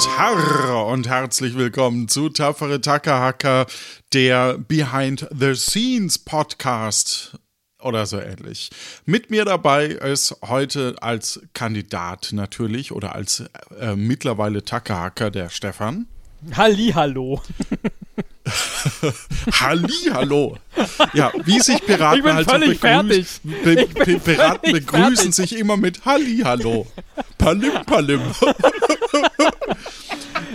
Hallo 0.00 0.08
und 0.08 0.16
Herr 0.18 0.86
und 0.86 1.08
herzlich 1.08 1.56
willkommen 1.58 2.08
zu 2.08 2.30
Tapfere 2.30 2.80
Tackerhacker, 2.80 3.66
der 4.14 4.56
Behind 4.56 5.28
the 5.38 5.54
Scenes 5.54 6.18
Podcast 6.18 7.38
oder 7.82 8.06
so 8.06 8.18
ähnlich. 8.18 8.70
Mit 9.04 9.30
mir 9.30 9.44
dabei 9.44 9.86
ist 9.86 10.36
heute 10.46 10.96
als 11.02 11.40
Kandidat 11.52 12.30
natürlich 12.32 12.92
oder 12.92 13.14
als 13.14 13.44
äh, 13.78 13.94
mittlerweile 13.94 14.64
Tackerhacker 14.64 15.30
der 15.30 15.50
Stefan. 15.50 16.06
Halli, 16.56 16.92
hallo. 16.94 17.42
Halli, 19.60 20.10
hallo. 20.12 20.56
Ja, 21.12 21.30
wie 21.44 21.60
sich 21.60 21.84
Piraten 21.84 22.18
ich 22.18 22.24
bin 22.24 22.34
halt 22.34 22.50
völlig 22.50 22.80
so 22.80 22.88
begrüßen. 22.88 23.40
fertig. 23.42 23.94
Be 24.02 24.18
Piraten 24.18 24.72
begrüßen 24.72 25.14
fertig. 25.16 25.34
sich 25.34 25.58
immer 25.58 25.76
mit 25.76 26.06
Halli, 26.06 26.40
hallo. 26.42 26.86
Palim, 27.36 27.72
palim. 27.84 28.22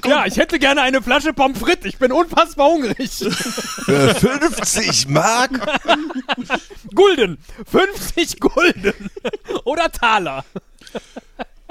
Ja, 0.08 0.26
ich 0.26 0.38
hätte 0.38 0.60
gerne 0.60 0.82
eine 0.82 1.02
Flasche 1.02 1.34
Pommes 1.34 1.60
frites. 1.60 1.86
Ich 1.86 1.98
bin 1.98 2.12
unfassbar 2.12 2.70
hungrig. 2.70 3.10
Für 3.86 4.16
50 4.16 5.08
Mark? 5.08 5.52
Gulden. 6.96 7.38
50 7.70 8.40
Gulden. 8.40 8.94
Oder 9.64 9.92
Taler. 9.92 10.46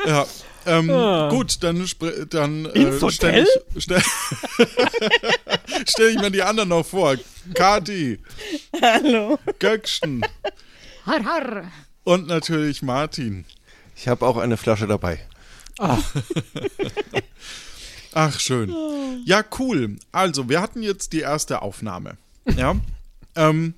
Ja. 0.07 0.27
Ähm, 0.67 0.87
Gut, 1.29 1.63
dann, 1.63 1.87
dann 2.31 2.67
Ah. 2.67 2.71
Äh, 2.79 3.11
stelle 3.11 3.43
ich, 3.75 3.83
stell, 3.85 4.03
stell 5.87 6.09
ich 6.09 6.17
mir 6.19 6.31
die 6.31 6.43
anderen 6.43 6.71
noch 6.71 6.87
vor. 6.87 7.17
Kati, 7.53 8.19
Hallo. 8.81 9.39
Göckchen 9.59 10.25
Har, 11.05 11.23
har. 11.25 11.65
und 12.05 12.27
natürlich 12.29 12.81
Martin. 12.81 13.45
Ich 13.95 14.09
habe 14.09 14.25
auch 14.27 14.39
eine 14.39 14.57
Flasche 14.57 14.87
dabei. 14.87 15.21
Ach, 15.79 15.99
schön. 18.39 18.75
Ja, 19.25 19.43
cool. 19.59 19.97
Also, 20.13 20.49
wir 20.49 20.61
hatten 20.61 20.83
jetzt 20.83 21.13
die 21.13 21.21
erste 21.21 21.63
Aufnahme. 21.63 22.17
Ja. 22.57 22.77
ähm, 23.37 23.75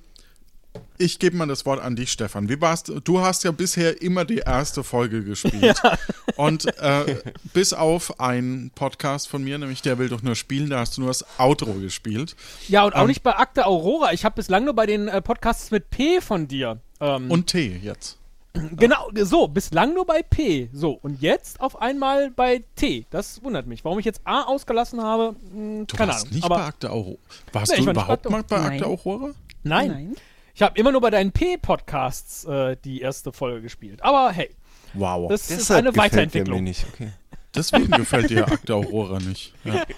ich 0.99 1.19
gebe 1.19 1.37
mal 1.37 1.47
das 1.47 1.65
Wort 1.65 1.79
an 1.81 1.95
dich, 1.95 2.11
Stefan. 2.11 2.49
Wie 2.49 2.59
warst 2.59 2.91
du? 3.03 3.21
Hast 3.21 3.43
ja 3.43 3.51
bisher 3.51 4.01
immer 4.01 4.25
die 4.25 4.39
erste 4.39 4.83
Folge 4.83 5.23
gespielt. 5.23 5.81
Und 6.35 6.65
äh, 6.79 7.17
bis 7.53 7.73
auf 7.73 8.19
einen 8.19 8.71
Podcast 8.71 9.27
von 9.27 9.43
mir, 9.43 9.57
nämlich 9.57 9.81
Der 9.81 9.97
will 9.97 10.09
doch 10.09 10.21
nur 10.23 10.35
spielen, 10.35 10.69
da 10.69 10.79
hast 10.79 10.97
du 10.97 11.01
nur 11.01 11.09
das 11.09 11.25
Outro 11.39 11.73
gespielt. 11.73 12.35
Ja, 12.67 12.83
und 12.83 12.95
auch 12.95 13.01
Ähm. 13.01 13.07
nicht 13.07 13.23
bei 13.23 13.35
Akte 13.35 13.65
Aurora. 13.65 14.13
Ich 14.13 14.25
habe 14.25 14.35
bislang 14.35 14.65
nur 14.65 14.73
bei 14.75 14.85
den 14.85 15.07
äh, 15.07 15.21
Podcasts 15.21 15.71
mit 15.71 15.89
P 15.89 16.19
von 16.21 16.47
dir. 16.47 16.79
Ähm, 16.99 17.29
Und 17.31 17.47
T 17.47 17.79
jetzt. 17.81 18.16
genau, 18.77 19.09
so, 19.23 19.47
bislang 19.47 19.93
nur 19.93 20.05
bei 20.05 20.21
P. 20.23 20.69
So, 20.73 20.91
und 21.01 21.21
jetzt 21.21 21.59
auf 21.61 21.81
einmal 21.81 22.31
bei 22.31 22.63
T. 22.75 23.05
Das 23.09 23.43
wundert 23.43 23.67
mich. 23.67 23.83
Warum 23.85 23.99
ich 23.99 24.05
jetzt 24.05 24.21
A 24.25 24.43
ausgelassen 24.43 25.01
habe, 25.01 25.35
mh, 25.53 25.85
Du 25.85 25.95
keine 25.97 26.11
warst 26.11 26.25
Ahnung. 26.25 26.35
nicht 26.35 26.43
Aber 26.45 26.55
bei 26.57 26.63
Akte 26.63 26.89
Aurora. 26.91 27.17
Warst 27.53 27.71
Nee, 27.77 27.83
du 27.85 27.91
überhaupt 27.91 28.23
bei 28.23 28.29
mal 28.29 28.43
bei 28.43 28.55
Akte 28.57 28.69
Nein. 28.69 28.83
Aurora? 28.83 29.31
nein. 29.63 29.87
Nein. 29.91 30.15
Ich 30.55 30.61
habe 30.63 30.79
immer 30.79 30.91
nur 30.91 31.01
bei 31.01 31.11
deinen 31.11 31.31
P-Podcasts 31.31 32.45
äh, 32.45 32.77
die 32.83 33.01
erste 33.01 33.31
Folge 33.31 33.61
gespielt. 33.61 34.01
Aber 34.03 34.31
hey, 34.31 34.49
Wow. 34.93 35.29
das 35.29 35.49
ist 35.51 35.59
Deshalb 35.59 35.79
eine 35.85 35.91
gefällt 35.91 36.11
der 36.13 36.17
mir 36.17 36.25
Weiterentwicklung. 36.47 36.63
nicht. 36.63 36.85
Okay. 36.93 37.11
Deswegen 37.53 37.91
gefällt 37.91 38.29
dir 38.31 38.47
Akte 38.47 38.73
Aurora 38.75 39.19
nicht. 39.19 39.53
Ja. 39.63 39.83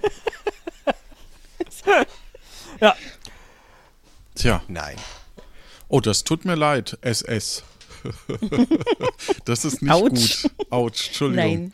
Ja. 2.81 2.95
Tja. 4.35 4.61
Nein. 4.67 4.95
Oh, 5.87 5.99
das 5.99 6.23
tut 6.23 6.45
mir 6.45 6.55
leid, 6.55 6.97
SS. 7.01 7.63
das 9.45 9.65
ist 9.65 9.81
nicht 9.81 9.91
Autsch. 9.91 10.43
gut. 10.43 10.51
Autsch, 10.71 11.07
Entschuldigung. 11.07 11.45
Nein. 11.45 11.73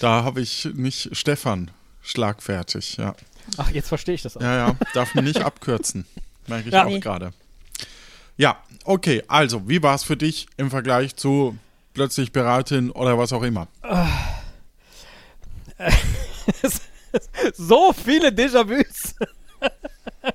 Da 0.00 0.22
habe 0.24 0.40
ich 0.40 0.64
nicht 0.74 1.16
Stefan 1.16 1.70
schlagfertig, 2.02 2.96
ja. 2.98 3.14
Ach, 3.56 3.70
jetzt 3.70 3.88
verstehe 3.88 4.14
ich 4.14 4.22
das 4.22 4.36
auch. 4.36 4.40
Ja, 4.42 4.68
ja, 4.68 4.76
darf 4.94 5.14
man 5.14 5.24
nicht 5.24 5.40
abkürzen. 5.40 6.04
Merke 6.46 6.68
ich 6.68 6.74
Ja. 6.74 6.84
auch 6.84 6.88
Nee. 6.88 7.00
gerade. 7.00 7.32
Ja, 8.36 8.62
okay, 8.84 9.22
also, 9.26 9.68
wie 9.68 9.82
war 9.82 9.94
es 9.94 10.04
für 10.04 10.16
dich 10.16 10.46
im 10.56 10.70
Vergleich 10.70 11.16
zu 11.16 11.58
plötzlich 11.94 12.32
Piratin 12.32 12.90
oder 12.92 13.18
was 13.18 13.32
auch 13.32 13.42
immer? 13.42 13.66
so 17.54 17.92
viele 17.92 18.28
Déjà-vus. 18.28 19.14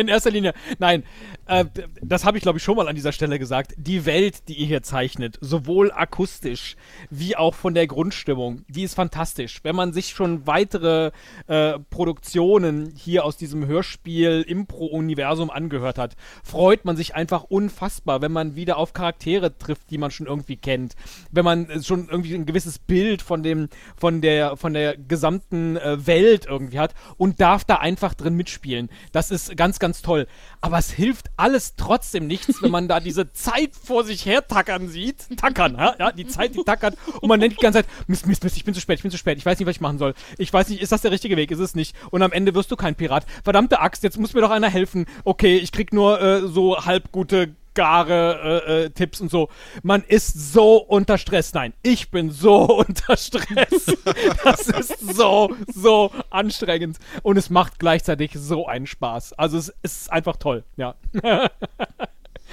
In 0.00 0.08
erster 0.08 0.30
Linie. 0.30 0.54
Nein, 0.78 1.04
äh, 1.46 1.66
das 2.00 2.24
habe 2.24 2.38
ich 2.38 2.42
glaube 2.42 2.58
ich 2.58 2.64
schon 2.64 2.76
mal 2.76 2.88
an 2.88 2.94
dieser 2.94 3.12
Stelle 3.12 3.38
gesagt. 3.38 3.74
Die 3.76 4.06
Welt, 4.06 4.48
die 4.48 4.54
ihr 4.54 4.66
hier 4.66 4.82
zeichnet, 4.82 5.38
sowohl 5.40 5.92
akustisch 5.92 6.76
wie 7.10 7.36
auch 7.36 7.54
von 7.54 7.74
der 7.74 7.86
Grundstimmung, 7.86 8.64
die 8.68 8.82
ist 8.82 8.94
fantastisch. 8.94 9.60
Wenn 9.62 9.76
man 9.76 9.92
sich 9.92 10.10
schon 10.10 10.46
weitere 10.46 11.10
äh, 11.48 11.78
Produktionen 11.90 12.92
hier 12.96 13.24
aus 13.24 13.36
diesem 13.36 13.66
Hörspiel 13.66 14.44
Impro-Universum 14.46 15.50
angehört 15.50 15.98
hat, 15.98 16.16
freut 16.42 16.84
man 16.84 16.96
sich 16.96 17.14
einfach 17.14 17.44
unfassbar, 17.44 18.22
wenn 18.22 18.32
man 18.32 18.56
wieder 18.56 18.78
auf 18.78 18.92
Charaktere 18.92 19.56
trifft, 19.58 19.90
die 19.90 19.98
man 19.98 20.10
schon 20.10 20.26
irgendwie 20.26 20.56
kennt. 20.56 20.94
Wenn 21.30 21.44
man 21.44 21.68
äh, 21.68 21.82
schon 21.82 22.08
irgendwie 22.08 22.34
ein 22.34 22.46
gewisses 22.46 22.78
Bild 22.78 23.22
von 23.22 23.42
dem, 23.42 23.68
von 23.96 24.22
der, 24.22 24.56
von 24.56 24.72
der 24.72 24.96
gesamten 24.96 25.76
äh, 25.76 26.06
Welt 26.06 26.46
irgendwie 26.46 26.78
hat 26.78 26.94
und 27.16 27.40
darf 27.40 27.64
da 27.64 27.76
einfach 27.76 28.14
drin 28.14 28.34
mitspielen. 28.34 28.88
Das 29.12 29.30
ist 29.30 29.56
ganz, 29.56 29.78
ganz 29.78 29.89
toll. 30.02 30.26
Aber 30.60 30.78
es 30.78 30.90
hilft 30.90 31.26
alles 31.36 31.74
trotzdem 31.76 32.26
nichts, 32.26 32.62
wenn 32.62 32.70
man 32.70 32.88
da 32.88 33.00
diese 33.00 33.32
Zeit 33.32 33.72
vor 33.74 34.04
sich 34.04 34.24
her 34.26 34.46
tackern 34.46 34.88
sieht. 34.88 35.26
Tackern, 35.36 35.76
ja? 35.76 35.94
ja, 35.98 36.12
die 36.12 36.26
Zeit, 36.26 36.54
die 36.54 36.62
tackert. 36.64 36.96
Und 37.20 37.28
man 37.28 37.40
denkt 37.40 37.58
die 37.58 37.62
ganze 37.62 37.80
Zeit, 37.80 37.86
Mist, 38.06 38.26
Mist, 38.26 38.44
Mist, 38.44 38.56
ich 38.56 38.64
bin 38.64 38.74
zu 38.74 38.80
spät, 38.80 38.98
ich 38.98 39.02
bin 39.02 39.10
zu 39.10 39.18
spät. 39.18 39.38
Ich 39.38 39.46
weiß 39.46 39.58
nicht, 39.58 39.66
was 39.66 39.76
ich 39.76 39.80
machen 39.80 39.98
soll. 39.98 40.14
Ich 40.38 40.52
weiß 40.52 40.68
nicht, 40.68 40.80
ist 40.80 40.92
das 40.92 41.02
der 41.02 41.10
richtige 41.10 41.36
Weg? 41.36 41.50
Ist 41.50 41.58
es 41.58 41.74
nicht? 41.74 41.94
Und 42.10 42.22
am 42.22 42.32
Ende 42.32 42.54
wirst 42.54 42.70
du 42.70 42.76
kein 42.76 42.94
Pirat. 42.94 43.26
Verdammte 43.44 43.80
Axt, 43.80 44.02
jetzt 44.02 44.18
muss 44.18 44.34
mir 44.34 44.40
doch 44.40 44.50
einer 44.50 44.70
helfen. 44.70 45.06
Okay, 45.24 45.56
ich 45.58 45.72
krieg 45.72 45.92
nur 45.92 46.20
äh, 46.20 46.40
so 46.46 46.84
halb 46.84 47.12
gute 47.12 47.54
gare 47.80 48.62
äh, 48.66 48.84
äh, 48.84 48.90
Tipps 48.90 49.22
und 49.22 49.30
so. 49.30 49.48
Man 49.82 50.02
ist 50.02 50.52
so 50.52 50.76
unter 50.76 51.16
Stress. 51.16 51.54
Nein, 51.54 51.72
ich 51.82 52.10
bin 52.10 52.30
so 52.30 52.64
unter 52.86 53.16
Stress. 53.16 53.86
das 54.44 54.66
ist 54.66 55.14
so, 55.16 55.56
so 55.74 56.12
anstrengend. 56.28 56.98
Und 57.22 57.38
es 57.38 57.48
macht 57.48 57.78
gleichzeitig 57.78 58.32
so 58.34 58.66
einen 58.66 58.86
Spaß. 58.86 59.32
Also 59.32 59.56
es, 59.56 59.72
es 59.80 60.02
ist 60.02 60.12
einfach 60.12 60.36
toll, 60.36 60.64
ja. 60.76 60.94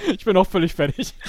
ich 0.06 0.24
bin 0.24 0.36
auch 0.36 0.48
völlig 0.48 0.74
fertig. 0.74 1.14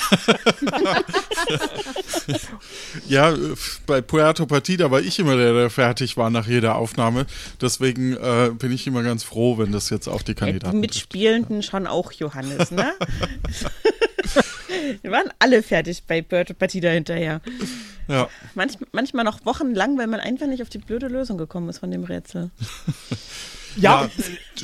Ja, 3.08 3.32
äh, 3.32 3.56
bei 3.88 4.02
Puerto 4.02 4.46
Partida 4.46 4.92
war 4.92 5.02
ich 5.02 5.20
immer 5.20 5.36
der, 5.36 5.54
der 5.54 5.70
fertig 5.70 6.18
war 6.18 6.30
nach 6.30 6.48
jeder 6.48 6.76
Aufnahme. 6.76 7.26
Deswegen 7.62 8.16
äh, 8.18 8.52
bin 8.54 8.72
ich 8.72 8.88
immer 8.88 9.04
ganz 9.04 9.24
froh, 9.24 9.58
wenn 9.58 9.72
das 9.72 9.90
jetzt 9.90 10.08
auch 10.08 10.22
die 10.22 10.34
Die 10.34 10.36
Kandidaten 10.36 10.82
trifft. 10.82 10.84
Mitspielenden 10.94 11.64
schon 11.64 11.88
auch 11.88 12.12
Johannes, 12.12 12.72
ne? 12.72 12.94
Wir 15.02 15.12
waren 15.12 15.30
alle 15.40 15.64
fertig 15.64 16.04
bei 16.08 16.22
Bird 16.22 16.58
Partida 16.58 16.90
hinterher. 16.90 17.42
Ja. 18.08 18.30
Manch, 18.56 18.74
manchmal 18.92 19.24
noch 19.24 19.46
wochenlang, 19.46 19.98
weil 19.98 20.08
man 20.08 20.20
einfach 20.20 20.48
nicht 20.48 20.62
auf 20.62 20.70
die 20.70 20.78
blöde 20.78 21.08
Lösung 21.08 21.38
gekommen 21.38 21.70
ist 21.70 21.80
von 21.80 21.92
dem 21.92 22.04
Rätsel. 22.04 22.52
Ja, 23.76 24.04
Ja, 24.04 24.06
äh, 24.06 24.10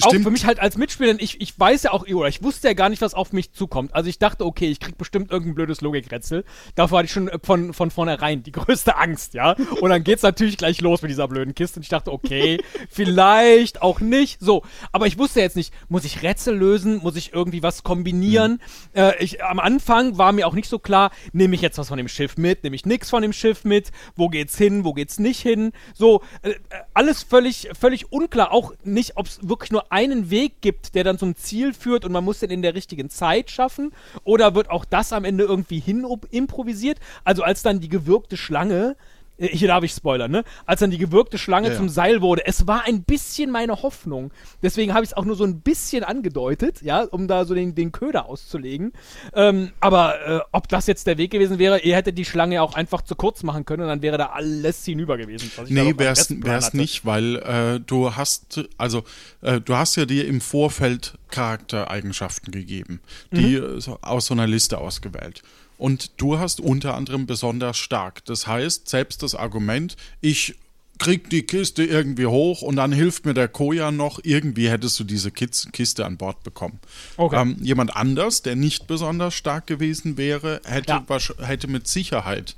auch 0.04 0.10
stimmt. 0.10 0.26
für 0.26 0.32
mich 0.32 0.46
halt 0.46 0.60
als 0.60 0.78
Mitspieler, 0.78 1.16
ich, 1.20 1.40
ich 1.40 1.58
weiß 1.58 1.84
ja 1.84 1.92
auch, 1.92 2.06
oder 2.08 2.28
ich 2.28 2.44
wusste 2.44 2.68
ja 2.68 2.74
gar 2.74 2.90
nicht, 2.90 3.02
was 3.02 3.14
auf 3.14 3.32
mich 3.32 3.54
zukommt. 3.54 3.96
Also 3.96 4.10
ich 4.10 4.20
dachte, 4.20 4.46
okay, 4.46 4.68
ich 4.70 4.80
krieg 4.80 4.98
bestimmt 4.98 5.32
irgendein 5.32 5.56
blödes 5.56 5.82
Logikrätsel. 5.82 6.44
Davor 6.76 7.00
hatte 7.00 7.06
ich 7.06 7.12
schon 7.12 7.28
äh, 7.30 7.40
von, 7.42 7.74
von 7.74 7.92
vornherein 7.92 8.44
die 8.44 8.52
größte 8.54 8.98
Angst, 8.98 9.34
ja. 9.34 9.56
Und 9.82 9.90
dann 9.90 10.04
geht's 10.04 10.24
natürlich 10.24 10.58
gleich 10.58 10.82
los 10.82 11.02
mit 11.02 11.12
dieser 11.12 11.28
blöden 11.28 11.56
Kiste. 11.56 11.80
Und 11.80 11.84
ich 11.84 11.90
dachte, 11.90 12.12
okay, 12.12 12.60
vielleicht 12.90 13.82
auch 13.82 14.00
nicht. 14.02 14.40
So, 14.42 14.64
aber 14.92 15.08
ich 15.08 15.18
wusste 15.18 15.40
jetzt 15.40 15.56
nicht, 15.56 15.74
muss 15.88 16.04
ich 16.06 16.24
Rätsel 16.24 16.56
lösen? 16.56 16.98
Muss 16.98 17.16
ich 17.16 17.34
irgendwie 17.34 17.64
was 17.64 17.84
kombinieren? 17.84 18.62
Äh, 18.94 19.24
ich, 19.24 19.44
am 19.44 19.60
Anfang 19.60 20.18
war 20.18 20.32
mir 20.34 20.48
auch 20.48 20.54
nicht 20.54 20.70
so 20.70 20.80
klar, 20.80 21.12
nehme 21.32 21.56
ich 21.56 21.62
jetzt 21.62 21.78
was 21.78 21.88
von 21.88 21.98
dem 21.98 22.08
Schiff 22.08 22.38
mit, 22.38 22.64
nehme 22.64 22.76
ich 22.76 22.86
nichts 22.86 23.10
von 23.10 23.22
dem 23.22 23.34
Schiff 23.34 23.64
mit, 23.64 23.92
wo 24.16 24.28
geht's 24.30 24.58
hin, 24.58 24.84
wo 24.84 24.94
geht's 24.94 25.20
nicht 25.20 25.40
hin? 25.42 25.72
So, 25.94 26.22
äh, 26.42 26.50
äh, 26.52 26.56
alles 26.94 27.24
völlig, 27.24 27.70
völlig 27.80 28.12
unklar. 28.12 28.52
Auch 28.52 28.74
nicht, 28.96 29.18
ob 29.18 29.28
es 29.28 29.48
wirklich 29.48 29.72
nur 29.72 29.92
einen 29.92 30.32
Weg 30.32 30.62
gibt, 30.62 30.96
der 30.96 31.04
dann 31.04 31.20
zum 31.20 31.36
Ziel 31.36 31.74
führt 31.74 32.04
und 32.06 32.12
man 32.12 32.24
muss 32.24 32.40
den 32.40 32.50
in 32.50 32.64
der 32.64 32.74
richtigen 32.74 33.12
Zeit 33.12 33.52
schaffen. 33.52 33.92
Oder 34.24 34.56
wird 34.56 34.72
auch 34.72 34.86
das 34.86 35.14
am 35.14 35.24
Ende 35.24 35.44
irgendwie 35.44 35.80
hin 35.80 36.08
improvisiert? 36.32 37.00
Also 37.24 37.44
als 37.44 37.62
dann 37.62 37.80
die 37.80 37.90
gewürgte 37.90 38.38
Schlange 38.38 38.96
hier 39.38 39.68
darf 39.68 39.84
ich 39.84 39.92
spoilern, 39.92 40.32
ne? 40.32 40.44
Als 40.66 40.80
dann 40.80 40.92
die 40.92 40.98
gewürgte 40.98 41.38
Schlange 41.38 41.70
Ja, 41.70 41.76
zum 41.76 41.90
Seil 41.90 42.22
wurde, 42.22 42.46
es 42.46 42.68
war 42.68 42.86
ein 42.86 43.04
bisschen 43.04 43.52
meine 43.52 43.82
Hoffnung. 43.82 44.32
Deswegen 44.64 44.94
habe 44.94 45.04
ich 45.04 45.12
es 45.12 45.18
auch 45.18 45.26
nur 45.26 45.36
so 45.36 45.44
ein 45.44 45.62
bisschen 45.62 46.04
angedeutet, 46.04 46.82
ja, 46.82 47.02
um 47.04 47.28
da 47.28 47.46
so 47.46 47.54
den, 47.54 47.76
den 47.76 47.92
Köder 47.92 48.28
auszulegen. 48.28 48.94
Ähm, 49.34 49.72
aber 49.80 50.28
äh, 50.28 50.40
ob 50.52 50.68
das 50.70 50.88
jetzt 50.88 51.08
der 51.08 51.18
Weg 51.18 51.32
gewesen 51.32 51.60
wäre, 51.60 51.80
ihr 51.80 51.96
hättet 51.96 52.18
die 52.18 52.26
Schlange 52.26 52.62
auch 52.62 52.76
einfach 52.76 53.02
zu 53.02 53.16
kurz 53.16 53.44
machen 53.44 53.66
können 53.66 53.84
und 53.84 53.90
dann 53.90 54.02
wäre 54.02 54.18
da 54.18 54.28
alles 54.28 54.86
hinüber 54.86 55.18
gewesen. 55.18 55.52
Nee, 55.68 55.94
wär's, 55.98 56.30
wär's 56.30 56.74
nicht, 56.74 57.06
weil 57.06 57.36
äh, 57.38 57.80
du 57.80 58.16
hast, 58.16 58.62
also 58.78 59.04
äh, 59.42 59.60
du 59.60 59.76
hast 59.76 59.96
ja 59.98 60.06
dir 60.06 60.28
im 60.28 60.40
Vorfeld 60.42 61.16
Charaktereigenschaften 61.30 62.52
gegeben, 62.52 63.02
die 63.32 63.60
Mhm. 63.60 63.80
äh, 63.80 63.92
aus 64.02 64.28
so 64.28 64.34
einer 64.34 64.48
Liste 64.48 64.78
ausgewählt. 64.78 65.42
Und 65.78 66.12
du 66.22 66.40
hast 66.40 66.60
unter 66.62 66.96
anderem 66.96 67.26
besonders 67.26 67.78
stark. 67.78 68.24
Das 68.26 68.48
heißt, 68.48 68.88
selbst 68.88 69.24
das 69.24 69.36
Argument, 69.36 69.98
ich 70.22 70.56
krieg 70.98 71.30
die 71.30 71.44
Kiste 71.44 71.84
irgendwie 71.84 72.26
hoch 72.26 72.62
und 72.62 72.78
dann 72.78 72.94
hilft 72.94 73.26
mir 73.26 73.34
der 73.34 73.50
Koja 73.50 73.92
noch. 73.92 74.20
Irgendwie 74.24 74.70
hättest 74.70 75.00
du 75.00 75.04
diese 75.04 75.32
Kiste 75.32 76.06
an 76.06 76.18
Bord 76.18 76.44
bekommen. 76.44 76.80
Okay. 77.18 77.42
Ähm, 77.42 77.58
jemand 77.62 77.96
anders, 77.96 78.42
der 78.42 78.56
nicht 78.56 78.88
besonders 78.88 79.34
stark 79.34 79.68
gewesen 79.68 80.18
wäre, 80.18 80.62
hätte, 80.64 80.92
Ja. 81.08 81.20
hätte 81.46 81.68
mit 81.68 81.88
Sicherheit 81.88 82.56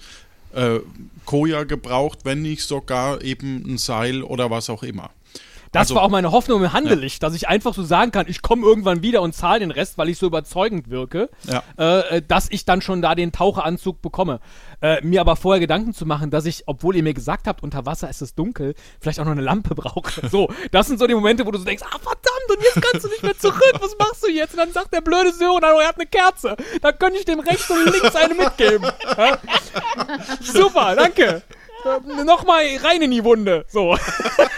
äh, 0.54 0.80
Koja 1.26 1.64
gebraucht, 1.64 2.20
wenn 2.24 2.42
nicht 2.42 2.64
sogar 2.64 3.22
eben 3.22 3.64
ein 3.74 3.78
Seil 3.78 4.24
oder 4.24 4.50
was 4.50 4.70
auch 4.70 4.84
immer. 4.84 5.10
Das 5.72 5.82
Also- 5.82 5.96
war 5.96 6.04
auch 6.04 6.10
meine 6.10 6.32
Hoffnung 6.32 6.64
im 6.64 6.74
Handelicht, 6.74 7.22
dass 7.24 7.34
ich 7.34 7.48
einfach 7.48 7.74
so 7.74 7.84
sagen 7.84 8.12
kann, 8.12 8.26
ich 8.28 8.42
komme 8.42 8.66
irgendwann 8.66 9.02
wieder 9.02 9.22
und 9.22 9.34
zahle 9.34 9.60
den 9.60 9.72
Rest, 9.72 9.98
weil 9.98 10.10
ich 10.10 10.18
so 10.18 10.26
überzeugend 10.28 10.90
wirke, 10.90 11.30
Ja. 11.46 11.64
äh, 11.78 12.18
äh, 12.18 12.22
dass 12.28 12.48
ich 12.50 12.66
dann 12.66 12.82
schon 12.82 13.02
da 13.02 13.16
den 13.16 13.32
Taucheranzug 13.32 14.02
bekomme. 14.02 14.40
Äh, 14.82 15.02
mir 15.04 15.22
aber 15.22 15.36
vorher 15.36 15.60
Gedanken 15.60 15.94
zu 15.94 16.06
machen, 16.06 16.30
dass 16.30 16.46
ich, 16.46 16.64
obwohl 16.68 16.96
ihr 16.96 17.04
mir 17.04 17.14
gesagt 17.14 17.48
habt, 17.48 17.64
unter 17.64 17.86
Wasser 17.86 18.10
ist 18.10 18.22
es 18.22 18.36
dunkel, 18.36 18.76
vielleicht 19.02 19.20
auch 19.20 19.26
noch 19.26 19.32
eine 19.32 19.42
Lampe 19.42 19.76
brauche. 19.76 20.28
So, 20.30 20.50
das 20.72 20.88
sind 20.88 21.00
so 21.00 21.08
die 21.08 21.16
Momente, 21.16 21.46
wo 21.46 21.52
du 21.52 21.58
so 21.58 21.66
denkst, 21.66 21.84
ah 21.86 21.98
verdammt, 22.00 22.50
und 22.50 22.62
jetzt 22.64 22.82
kannst 22.82 23.06
du 23.06 23.10
nicht 23.10 23.24
mehr 23.24 23.38
zurück, 23.38 23.74
was 23.80 23.96
machst 23.98 24.24
du 24.24 24.30
jetzt? 24.32 24.52
Und 24.54 24.60
dann 24.60 24.72
sagt 24.72 24.94
der 24.94 25.02
blöde 25.02 25.32
Sören, 25.34 25.64
oh, 25.64 25.80
er 25.80 25.88
hat 25.88 25.96
eine 25.96 26.06
Kerze. 26.06 26.56
Da 26.82 26.92
könnte 26.92 27.18
ich 27.20 27.26
dem 27.26 27.40
rechts 27.40 27.70
und 27.70 27.86
links 27.86 28.16
eine 28.16 28.34
mitgeben. 28.36 28.84
Ja? 29.18 29.38
Super, 30.42 30.96
danke. 30.96 31.42
Äh, 31.86 32.24
Nochmal 32.24 32.64
rein 32.84 33.02
in 33.02 33.12
die 33.12 33.24
Wunde. 33.24 33.66
So. 33.70 33.98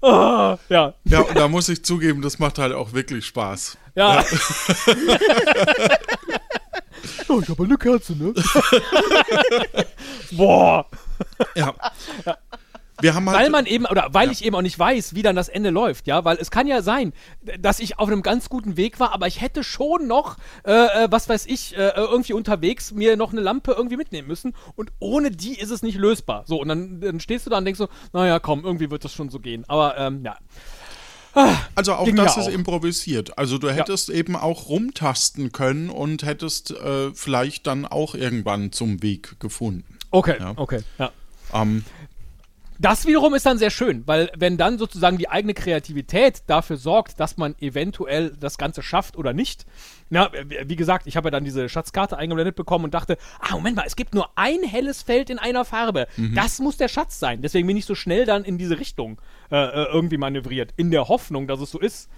Ah, 0.00 0.56
ja, 0.68 0.94
Ja, 1.04 1.20
und 1.22 1.36
da 1.36 1.48
muss 1.48 1.68
ich 1.68 1.84
zugeben, 1.84 2.22
das 2.22 2.38
macht 2.38 2.58
halt 2.58 2.72
auch 2.72 2.92
wirklich 2.92 3.26
Spaß. 3.26 3.76
ja. 3.96 4.24
oh, 7.28 7.40
ich 7.40 7.48
habe 7.48 7.64
eine 7.64 7.76
Kerze, 7.76 8.12
ne? 8.14 8.32
Boah. 10.32 10.86
Ja. 11.56 11.74
Wir 13.00 13.14
haben 13.14 13.28
halt, 13.30 13.38
Weil 13.38 13.50
man 13.50 13.66
eben, 13.66 13.86
oder 13.86 14.08
weil 14.12 14.30
ich 14.30 14.44
eben 14.44 14.56
auch 14.56 14.62
nicht 14.62 14.78
weiß, 14.78 15.14
wie 15.14 15.22
dann 15.22 15.36
das 15.36 15.48
Ende 15.48 15.70
läuft, 15.70 16.06
ja, 16.06 16.24
weil 16.24 16.36
es 16.38 16.50
kann 16.50 16.66
ja 16.66 16.82
sein, 16.82 17.12
dass 17.60 17.78
ich 17.80 17.98
auf 17.98 18.08
einem 18.08 18.22
ganz 18.22 18.48
guten 18.48 18.76
Weg 18.76 18.98
war, 18.98 19.12
aber 19.12 19.26
ich 19.26 19.40
hätte 19.40 19.62
schon 19.62 20.06
noch, 20.06 20.36
äh, 20.64 20.72
äh, 20.72 21.08
was 21.10 21.28
weiß 21.28 21.46
ich, 21.46 21.76
äh, 21.76 21.90
irgendwie 21.94 22.32
unterwegs 22.32 22.92
mir 22.92 23.16
noch 23.16 23.32
eine 23.32 23.40
Lampe 23.40 23.72
irgendwie 23.72 23.96
mitnehmen 23.96 24.26
müssen 24.26 24.54
und 24.74 24.90
ohne 24.98 25.30
die 25.30 25.58
ist 25.58 25.70
es 25.70 25.82
nicht 25.82 25.96
lösbar. 25.96 26.44
So, 26.46 26.60
und 26.60 26.68
dann, 26.68 27.00
dann 27.00 27.20
stehst 27.20 27.46
du 27.46 27.50
da 27.50 27.58
und 27.58 27.64
denkst 27.64 27.78
so, 27.78 27.88
naja, 28.12 28.38
komm, 28.40 28.64
irgendwie 28.64 28.90
wird 28.90 29.04
das 29.04 29.12
schon 29.12 29.30
so 29.30 29.38
gehen. 29.38 29.64
Aber, 29.68 29.96
ähm, 29.96 30.24
ja. 30.24 30.36
also 31.74 31.94
auch 31.94 32.04
ging 32.04 32.16
das 32.16 32.36
ja 32.36 32.42
ist 32.42 32.48
auch. 32.48 32.52
improvisiert. 32.52 33.38
Also 33.38 33.58
du 33.58 33.70
hättest 33.70 34.10
eben 34.10 34.34
auch 34.34 34.68
rumtasten 34.68 35.52
können 35.52 35.90
und 35.90 36.24
hättest 36.24 36.72
äh, 36.72 37.12
vielleicht 37.14 37.66
dann 37.66 37.86
auch 37.86 38.14
irgendwann 38.14 38.72
zum 38.72 39.02
Weg 39.02 39.38
gefunden. 39.38 39.84
Okay, 40.10 40.36
Ja. 40.40 40.54
okay, 40.56 40.80
ja. 40.98 41.12
Ähm, 41.52 41.84
Das 42.80 43.06
wiederum 43.06 43.34
ist 43.34 43.44
dann 43.44 43.58
sehr 43.58 43.70
schön, 43.70 44.04
weil 44.06 44.30
wenn 44.36 44.56
dann 44.56 44.78
sozusagen 44.78 45.18
die 45.18 45.28
eigene 45.28 45.52
Kreativität 45.52 46.42
dafür 46.46 46.76
sorgt, 46.76 47.18
dass 47.18 47.36
man 47.36 47.56
eventuell 47.58 48.30
das 48.38 48.56
Ganze 48.56 48.82
schafft 48.82 49.16
oder 49.16 49.32
nicht. 49.32 49.66
Na, 50.10 50.30
wie 50.64 50.76
gesagt, 50.76 51.06
ich 51.08 51.16
habe 51.16 51.26
ja 51.26 51.30
dann 51.32 51.44
diese 51.44 51.68
Schatzkarte 51.68 52.16
eingeblendet 52.16 52.54
bekommen 52.54 52.84
und 52.84 52.94
dachte, 52.94 53.18
ah, 53.40 53.54
Moment 53.54 53.76
mal, 53.76 53.84
es 53.84 53.96
gibt 53.96 54.14
nur 54.14 54.30
ein 54.36 54.62
helles 54.62 55.02
Feld 55.02 55.28
in 55.28 55.38
einer 55.38 55.64
Farbe. 55.64 56.06
Das 56.34 56.60
muss 56.60 56.76
der 56.76 56.88
Schatz 56.88 57.18
sein. 57.18 57.42
Deswegen 57.42 57.66
bin 57.66 57.76
ich 57.76 57.84
so 57.84 57.94
schnell 57.96 58.24
dann 58.24 58.44
in 58.44 58.58
diese 58.58 58.78
Richtung 58.78 59.20
äh, 59.50 59.56
äh, 59.56 59.86
irgendwie 59.92 60.16
manövriert, 60.16 60.72
in 60.76 60.90
der 60.90 61.08
Hoffnung, 61.08 61.48
dass 61.48 61.60
es 61.60 61.70
so 61.70 61.80
ist. 61.80 62.08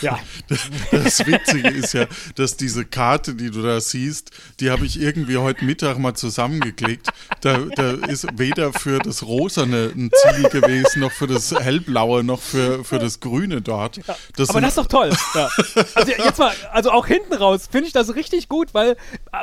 Ja, 0.00 0.18
Das 0.90 1.26
Witzige 1.26 1.68
ist 1.68 1.94
ja, 1.94 2.06
dass 2.34 2.56
diese 2.56 2.84
Karte, 2.84 3.34
die 3.34 3.50
du 3.50 3.62
da 3.62 3.80
siehst, 3.80 4.30
die 4.60 4.70
habe 4.70 4.86
ich 4.86 5.00
irgendwie 5.00 5.36
heute 5.36 5.64
Mittag 5.64 5.98
mal 5.98 6.14
zusammengeklickt. 6.14 7.08
Da, 7.40 7.58
da 7.74 7.92
ist 8.08 8.26
weder 8.38 8.72
für 8.72 8.98
das 8.98 9.22
Rosane 9.24 9.92
ein 9.94 10.10
Ziel 10.14 10.48
gewesen, 10.48 11.00
noch 11.00 11.12
für 11.12 11.26
das 11.26 11.52
Hellblaue, 11.52 12.24
noch 12.24 12.40
für, 12.40 12.84
für 12.84 12.98
das 12.98 13.20
Grüne 13.20 13.60
dort. 13.60 14.00
Das 14.36 14.50
aber 14.50 14.60
das 14.60 14.70
ist 14.70 14.78
doch 14.78 14.86
toll. 14.86 15.10
Ja. 15.34 15.48
Also 15.94 16.10
jetzt 16.12 16.38
mal, 16.38 16.52
also 16.72 16.90
auch 16.90 17.06
hinten 17.06 17.34
raus 17.34 17.68
finde 17.70 17.86
ich 17.86 17.92
das 17.92 18.14
richtig 18.14 18.48
gut, 18.48 18.74
weil 18.74 18.96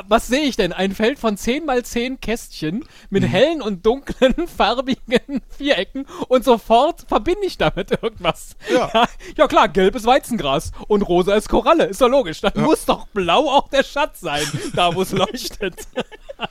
was 0.08 0.26
sehe 0.26 0.42
ich 0.42 0.56
denn? 0.56 0.72
Ein 0.72 0.94
Feld 0.94 1.18
von 1.18 1.36
10 1.36 1.64
mal 1.64 1.84
10 1.84 2.20
Kästchen 2.20 2.84
mit 3.10 3.22
Mhm. 3.22 3.26
hellen 3.28 3.62
und 3.62 3.84
dunklen, 3.84 4.34
farbigen 4.56 5.42
Vierecken 5.56 6.06
und 6.28 6.44
sofort 6.44 7.04
verbinde 7.08 7.46
ich 7.46 7.58
damit 7.58 7.90
irgendwas. 7.90 8.56
Ja. 8.72 8.90
ja, 8.94 9.06
ja 9.36 9.46
klar, 9.48 9.68
gelb 9.68 9.94
ist 9.94 10.06
Weizengras 10.40 10.72
und 10.88 11.02
rosa 11.02 11.34
ist 11.34 11.48
Koralle, 11.48 11.84
ist 11.86 12.00
doch 12.00 12.08
logisch. 12.08 12.40
Dann 12.40 12.52
muss 12.56 12.84
doch 12.84 13.06
blau 13.08 13.48
auch 13.48 13.68
der 13.68 13.84
Schatz 13.84 14.20
sein, 14.20 14.44
da 14.74 14.94
wo 14.94 15.02
es 15.02 15.12
leuchtet. 15.12 15.74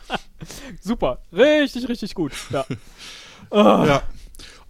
Super, 0.81 1.19
richtig, 1.33 1.88
richtig 1.89 2.13
gut. 2.13 2.33
Ja. 2.50 2.65
Ja. 3.51 4.03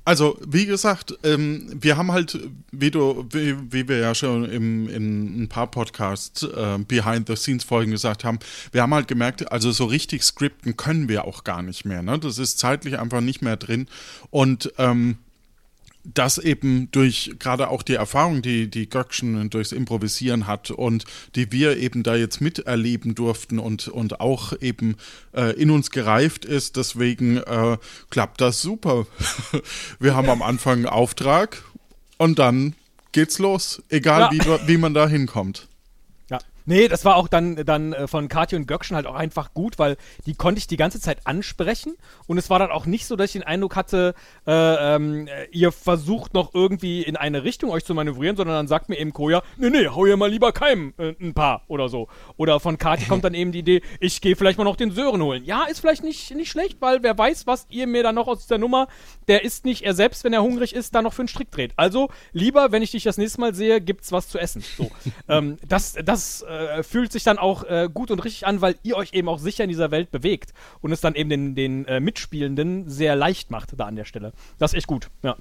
Also, 0.06 0.40
wie 0.48 0.66
gesagt, 0.66 1.18
ähm, 1.24 1.68
wir 1.82 1.98
haben 1.98 2.14
halt, 2.14 2.40
wie 2.72 2.92
du, 2.92 3.28
wie, 3.30 3.58
wie 3.74 3.90
wir 3.90 3.98
ja 3.98 4.16
schon 4.16 4.46
im, 4.46 4.88
in 4.88 5.44
ein 5.44 5.50
paar 5.50 5.68
Podcasts 5.68 6.44
äh, 6.44 6.78
Behind-the-Scenes-Folgen 6.78 7.92
gesagt 7.92 8.24
haben, 8.24 8.40
wir 8.72 8.84
haben 8.84 8.94
halt 8.94 9.10
gemerkt, 9.10 9.52
also 9.52 9.72
so 9.72 9.84
richtig 9.84 10.24
skripten 10.24 10.78
können 10.78 11.10
wir 11.10 11.26
auch 11.26 11.44
gar 11.44 11.62
nicht 11.62 11.84
mehr. 11.84 12.02
Ne? 12.04 12.18
Das 12.18 12.38
ist 12.38 12.58
zeitlich 12.58 12.98
einfach 12.98 13.20
nicht 13.20 13.42
mehr 13.42 13.58
drin. 13.58 13.88
Und 14.30 14.72
ähm, 14.78 15.18
das 16.04 16.38
eben 16.38 16.90
durch 16.92 17.36
gerade 17.40 17.70
auch 17.70 17.84
die 17.84 17.94
Erfahrung, 17.96 18.42
die 18.42 18.70
die 18.70 18.90
Göckchen 18.90 19.50
durchs 19.50 19.72
Improvisieren 19.72 20.48
hat 20.48 20.72
und 20.72 21.04
die 21.36 21.52
wir 21.52 21.78
eben 21.78 22.04
da 22.04 22.16
jetzt 22.16 22.42
miterleben 22.42 23.16
durften 23.16 23.60
und, 23.60 23.88
und 23.90 24.20
auch 24.22 24.54
eben 24.62 24.96
äh, 25.34 25.52
in 25.62 25.70
uns 25.72 25.92
gereift 25.92 26.46
ist, 26.46 26.78
deswegen 26.78 27.38
äh, 27.38 27.78
klappt 28.10 28.42
das 28.42 28.62
super. 28.62 29.08
wir 30.00 30.16
haben 30.16 30.30
am 30.30 30.42
Anfang 30.42 30.78
einen 30.78 30.86
Auftrag 30.86 31.64
und 32.18 32.40
dann 32.40 32.76
geht's 33.12 33.40
los, 33.40 33.82
egal 33.90 34.30
Ja. 34.34 34.62
wie, 34.64 34.68
wie 34.68 34.78
man 34.78 34.94
da 34.94 35.08
hinkommt. 35.08 35.68
Nee, 36.66 36.88
das 36.88 37.06
war 37.06 37.16
auch 37.16 37.28
dann, 37.28 37.56
dann 37.66 37.94
äh, 37.94 38.08
von 38.08 38.28
Katja 38.28 38.58
und 38.58 38.68
Göckchen 38.68 38.96
halt 38.96 39.08
auch 39.08 39.16
einfach 39.16 39.54
gut, 39.54 39.80
weil 39.80 39.98
die 40.26 40.36
konnte 40.36 40.60
ich 40.60 40.68
die 40.68 40.78
ganze 40.78 41.00
Zeit 41.00 41.26
ansprechen 41.26 41.96
und 42.28 42.38
es 42.38 42.50
war 42.50 42.60
dann 42.60 42.72
auch 42.72 42.86
nicht 42.86 43.06
so, 43.06 43.16
dass 43.16 43.28
ich 43.28 43.34
den 43.34 43.44
Eindruck 43.44 43.76
hatte, 43.76 44.14
äh, 44.48 44.96
ähm, 44.96 45.28
äh, 45.28 45.46
ihr 45.52 45.72
versucht 45.72 46.34
noch 46.34 46.54
irgendwie 46.54 47.02
in 47.02 47.16
eine 47.16 47.44
Richtung 47.44 47.72
euch 47.72 47.86
zu 47.86 47.94
manövrieren, 47.94 48.36
sondern 48.36 48.56
dann 48.56 48.68
sagt 48.68 48.90
mir 48.90 48.98
eben 48.98 49.14
Koja, 49.14 49.44
nee, 49.58 49.70
nee, 49.70 49.88
hau 49.88 50.06
ihr 50.06 50.18
mal 50.18 50.30
lieber 50.30 50.52
keinem 50.52 50.94
äh, 50.98 51.14
ein 51.20 51.34
paar 51.34 51.64
oder 51.68 51.90
so. 51.90 52.08
Oder 52.38 52.60
von 52.60 52.78
Katja 52.78 53.08
kommt 53.08 53.24
dann 53.24 53.34
eben 53.34 53.52
die 53.52 53.60
Idee, 53.60 53.82
ich 54.00 54.22
gehe 54.22 54.36
vielleicht 54.36 54.58
mal 54.58 54.64
noch 54.64 54.76
den 54.76 54.92
Sören 54.92 55.22
holen. 55.22 55.44
Ja, 55.46 55.66
ist 55.66 55.80
vielleicht 55.80 56.04
nicht, 56.04 56.34
nicht 56.36 56.50
schlecht, 56.50 56.82
weil 56.82 57.04
wer 57.04 57.18
weiß, 57.18 57.48
was 57.48 57.68
ihr 57.70 57.88
mir 57.88 58.04
dann 58.04 58.16
noch 58.16 58.28
aus 58.28 58.48
der 58.48 58.58
Nummer, 58.58 58.88
der 59.28 59.44
ist 59.44 59.66
nicht 59.66 59.84
er 59.84 59.94
selbst, 59.94 60.24
wenn 60.24 60.34
er 60.34 60.44
hungrig 60.44 60.74
ist, 60.74 60.94
da 60.96 61.02
noch 61.02 61.14
für 61.14 61.22
einen 61.22 61.28
Strick 61.30 61.52
dreht. 61.52 61.74
Also 61.76 62.10
lieber, 62.32 62.72
wenn 62.72 62.82
ich 62.82 62.92
dich 62.92 63.04
das 63.04 63.18
nächste 63.18 63.42
Mal 63.42 63.54
sehe, 63.54 63.82
gibt's 63.82 64.12
was 64.12 64.30
zu 64.30 64.38
essen. 64.38 64.64
So. 64.78 64.92
ähm, 65.28 65.58
das 65.68 65.94
das 66.04 66.42
äh, 66.42 66.59
fühlt 66.84 67.12
sich 67.12 67.24
dann 67.24 67.38
auch 67.38 67.64
äh, 67.64 67.90
gut 67.94 68.12
und 68.12 68.24
richtig 68.24 68.48
an, 68.48 68.62
weil 68.62 68.76
ihr 68.84 68.98
euch 68.98 69.14
eben 69.14 69.30
auch 69.30 69.40
sicher 69.40 69.64
in 69.64 69.70
dieser 69.70 69.92
Welt 69.92 70.12
bewegt 70.12 70.54
und 70.82 70.92
es 70.92 71.02
dann 71.02 71.16
eben 71.16 71.30
den, 71.30 71.56
den 71.56 71.86
äh, 71.86 72.00
Mitspielenden 72.00 72.90
sehr 72.90 73.16
leicht 73.16 73.52
macht 73.52 73.72
da 73.78 73.86
an 73.86 73.96
der 73.96 74.06
Stelle. 74.06 74.34
Das 74.58 74.74
ist 74.74 74.78
echt 74.78 74.88
gut, 74.88 75.10
ja. 75.24 75.36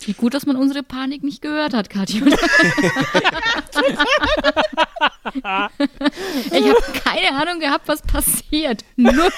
Wie 0.00 0.12
gut, 0.12 0.34
dass 0.34 0.46
man 0.46 0.56
unsere 0.56 0.84
Panik 0.84 1.24
nicht 1.24 1.42
gehört 1.42 1.74
hat, 1.74 1.90
Katja. 1.90 2.20
ich 5.24 5.42
habe 5.44 6.82
keine 7.04 7.36
Ahnung 7.40 7.60
gehabt, 7.60 7.86
was 7.86 8.02
passiert. 8.02 8.84
Null. 8.96 9.30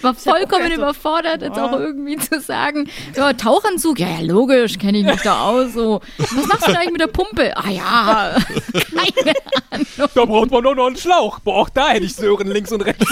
War 0.00 0.14
vollkommen 0.14 0.72
überfordert, 0.72 1.42
jetzt 1.42 1.58
auch 1.58 1.72
irgendwie 1.72 2.16
zu 2.16 2.40
sagen, 2.40 2.90
ja, 3.16 3.32
Tauchanzug, 3.32 3.98
ja, 3.98 4.08
ja, 4.08 4.20
logisch, 4.20 4.78
kenne 4.78 4.98
ich 4.98 5.04
mich 5.04 5.22
da 5.22 5.42
aus. 5.42 5.74
So, 5.74 6.00
was 6.18 6.46
machst 6.46 6.62
du 6.62 6.72
denn 6.72 6.76
eigentlich 6.76 6.92
mit 6.92 7.00
der 7.00 7.06
Pumpe? 7.06 7.56
Ah 7.56 7.70
ja, 7.70 8.36
keine 9.14 9.34
Ahnung. 9.70 9.86
Da 10.14 10.24
braucht 10.24 10.50
man 10.50 10.64
doch 10.64 10.74
noch 10.74 10.86
einen 10.86 10.96
Schlauch. 10.96 11.38
Boah, 11.40 11.56
auch 11.62 11.68
da 11.68 11.88
hätte 11.88 12.06
ich 12.06 12.14
Sören 12.14 12.48
links 12.48 12.72
und 12.72 12.82
rechts. 12.82 13.06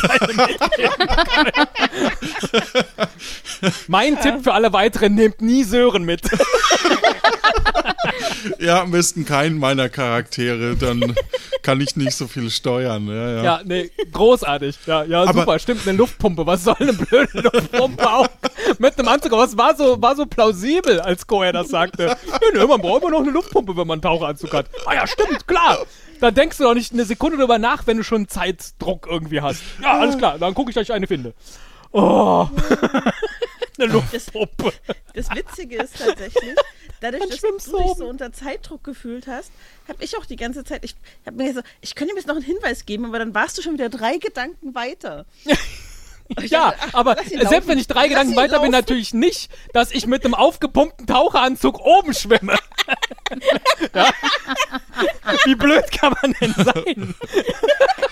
Mein 3.87 4.21
Tipp 4.21 4.43
für 4.43 4.53
alle 4.55 4.73
weiteren, 4.73 5.15
nehmt 5.15 5.41
nie 5.41 5.65
Sören 5.65 6.05
mit. 6.05 6.23
Ja, 8.59 8.83
am 8.83 8.91
besten 8.91 9.25
keinen 9.25 9.59
meiner 9.59 9.89
Charaktere, 9.89 10.77
dann 10.83 11.15
kann 11.63 11.81
ich 11.81 11.97
nicht 11.97 12.13
so 12.15 12.27
viel 12.27 12.51
steuern. 12.51 13.07
Ja, 13.09 13.31
ja. 13.31 13.43
Ja, 13.43 13.61
nee, 13.65 13.91
großartig. 14.13 14.79
Ja, 14.87 15.05
ja 15.05 15.23
Aber- 15.23 15.41
super. 15.41 15.59
Stimmt, 15.59 15.87
eine 15.87 15.97
Luftpumpe. 15.97 16.47
Was 16.47 16.65
soll 16.65 16.77
eine 16.79 16.93
blöde 16.93 17.41
Luftpumpe 17.41 18.09
auch 18.11 18.29
mit 18.79 18.99
einem 18.99 19.09
Anzug? 19.09 19.33
Aber 19.33 19.45
es 19.45 19.57
war 19.57 19.77
so, 19.77 20.01
war 20.01 20.17
so 20.17 20.27
plausibel, 20.27 21.01
als 21.01 21.27
Koher 21.27 21.53
das 21.53 21.69
sagte. 21.69 22.17
Nee, 22.27 22.59
nee, 22.59 22.67
man 22.67 22.81
braucht 22.81 23.03
immer 23.03 23.11
noch 23.11 23.21
eine 23.21 23.31
Luftpumpe, 23.31 23.77
wenn 23.77 23.87
man 23.87 23.97
einen 23.97 24.03
Taucheranzug 24.03 24.53
hat. 24.53 24.67
Ah 24.87 24.95
ja, 24.95 25.07
stimmt, 25.07 25.47
klar. 25.47 25.79
Da 26.21 26.31
denkst 26.31 26.59
du 26.59 26.65
doch 26.65 26.75
nicht 26.75 26.93
eine 26.93 27.05
Sekunde 27.05 27.39
drüber 27.39 27.59
nach, 27.59 27.87
wenn 27.87 27.97
du 27.97 28.03
schon 28.05 28.29
Zeitdruck 28.29 29.07
irgendwie 29.11 29.41
hast. 29.41 29.63
Ja, 29.83 29.99
alles 29.99 30.19
klar, 30.19 30.39
dann 30.39 30.53
gucke 30.55 30.71
ich, 30.71 30.75
dass 30.75 30.83
ich 30.85 30.93
eine 30.93 31.07
finde. 31.07 31.33
Oh. 31.93 32.49
Eine 33.81 33.93
Luftpumpe. 33.93 34.73
Das 35.15 35.31
Witzige 35.31 35.77
ist 35.83 35.99
tatsächlich, 35.99 36.55
dadurch, 37.01 37.29
dass 37.29 37.41
du 37.41 37.53
dich 37.53 37.97
so 37.97 38.07
unter 38.07 38.33
Zeitdruck 38.33 38.85
gefühlt 38.85 39.27
hast, 39.27 39.51
habe 39.89 40.03
ich 40.05 40.17
auch 40.17 40.27
die 40.27 40.37
ganze 40.37 40.65
Zeit, 40.65 40.85
ich 40.85 40.95
habe 41.27 41.37
mir 41.37 41.49
gesagt, 41.49 41.69
ich 41.81 41.95
könnte 41.95 42.15
ihm 42.15 42.17
jetzt 42.17 42.27
noch 42.29 42.37
einen 42.37 42.45
Hinweis 42.45 42.87
geben, 42.87 43.07
aber 43.07 43.19
dann 43.19 43.35
warst 43.35 43.59
du 43.59 43.63
schon 43.63 43.75
wieder 43.75 43.89
drei 43.89 44.19
Gedanken 44.19 44.75
weiter. 44.75 45.27
Ja, 46.43 46.75
aber 46.93 47.17
lass 47.17 47.33
ihn 47.33 47.47
selbst 47.49 47.69
wenn 47.69 47.79
ich 47.79 47.89
drei 47.89 48.03
Lass 48.03 48.11
Gedanken 48.11 48.37
weiter 48.37 48.61
bin, 48.61 48.71
laufen. 48.71 48.71
natürlich 48.71 49.13
nicht, 49.13 49.51
dass 49.73 49.91
ich 49.91 50.07
mit 50.07 50.25
einem 50.25 50.35
aufgepumpten 50.35 51.07
Taucheranzug 51.07 51.81
oben 51.81 52.15
schwimme. 52.15 52.57
ja? 53.95 54.13
Wie 55.45 55.55
blöd 55.57 55.91
kann 55.91 56.15
man 56.23 56.35
denn 56.41 56.55
sein? 56.55 57.15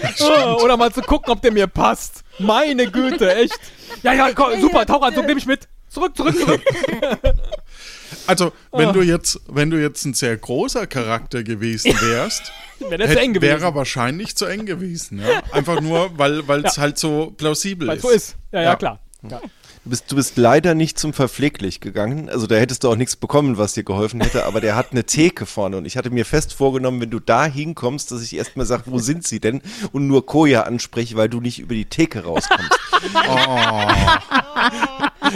Oder 0.62 0.76
mal 0.76 0.92
zu 0.92 1.00
gucken, 1.02 1.32
ob 1.32 1.42
der 1.42 1.52
mir 1.52 1.66
passt. 1.66 2.24
Meine 2.38 2.90
Güte, 2.90 3.34
echt. 3.34 3.58
Ja, 4.02 4.12
ja, 4.12 4.32
komm, 4.34 4.60
super, 4.60 4.86
Taucheranzug 4.86 5.26
nehme 5.26 5.38
ich 5.38 5.46
mit. 5.46 5.68
Zurück, 5.88 6.16
zurück, 6.16 6.36
zurück. 6.38 6.62
Also, 8.26 8.52
wenn 8.72 8.92
du 8.92 9.00
jetzt, 9.02 9.40
wenn 9.48 9.70
du 9.70 9.80
jetzt 9.80 10.04
ein 10.04 10.14
sehr 10.14 10.36
großer 10.36 10.86
Charakter 10.86 11.42
gewesen 11.42 11.92
wärst, 12.00 12.52
Wäre 12.78 12.98
gewesen. 13.32 13.62
er 13.62 13.74
wahrscheinlich 13.74 14.36
zu 14.36 14.46
eng 14.46 14.66
gewesen. 14.66 15.20
Ja? 15.20 15.42
Einfach 15.52 15.80
nur, 15.80 16.16
weil 16.18 16.64
es 16.64 16.78
halt 16.78 16.98
so 16.98 17.32
plausibel 17.36 17.88
Weil 17.88 17.96
ist. 17.96 18.02
so 18.02 18.10
ist. 18.10 18.36
Ja, 18.52 18.60
ja, 18.60 18.68
Ja. 18.70 18.76
klar. 18.76 19.00
Ja. 19.28 19.40
Du 19.84 19.90
bist, 19.90 20.12
du 20.12 20.14
bist 20.14 20.36
leider 20.36 20.74
nicht 20.74 20.96
zum 20.96 21.12
Verpfleglich 21.12 21.80
gegangen. 21.80 22.28
Also 22.30 22.46
da 22.46 22.54
hättest 22.54 22.84
du 22.84 22.88
auch 22.90 22.94
nichts 22.94 23.16
bekommen, 23.16 23.58
was 23.58 23.72
dir 23.72 23.82
geholfen 23.82 24.20
hätte. 24.20 24.46
Aber 24.46 24.60
der 24.60 24.76
hat 24.76 24.92
eine 24.92 25.02
Theke 25.02 25.44
vorne. 25.44 25.76
Und 25.76 25.86
ich 25.86 25.96
hatte 25.96 26.10
mir 26.10 26.24
fest 26.24 26.54
vorgenommen, 26.54 27.00
wenn 27.00 27.10
du 27.10 27.18
da 27.18 27.46
hinkommst, 27.46 28.12
dass 28.12 28.22
ich 28.22 28.36
erstmal 28.36 28.64
sage, 28.64 28.84
wo 28.86 28.98
sind 29.00 29.26
sie 29.26 29.40
denn? 29.40 29.60
Und 29.90 30.06
nur 30.06 30.24
Koja 30.24 30.62
anspreche, 30.62 31.16
weil 31.16 31.28
du 31.28 31.40
nicht 31.40 31.58
über 31.58 31.74
die 31.74 31.86
Theke 31.86 32.22
rauskommst. 32.22 32.70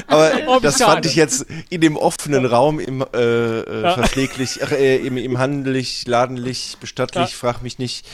Aber 0.07 0.31
Oh, 0.47 0.61
das 0.61 0.79
schade. 0.79 0.93
fand 0.93 1.07
ich 1.07 1.17
jetzt 1.17 1.47
in 1.69 1.81
dem 1.81 1.97
offenen 1.97 2.47
Raum 2.47 2.79
im 2.79 3.05
äh, 3.15 3.17
äh, 3.19 3.83
Ja. 3.83 3.95
verpfleglich, 3.95 4.61
äh, 4.71 4.99
im, 4.99 5.17
im 5.17 5.39
handlich, 5.39 6.07
ladenlich, 6.07 6.77
bestattlich, 6.81 7.31
Ja. 7.33 7.37
frag 7.37 7.63
mich 7.65 7.79
nicht, 7.81 8.07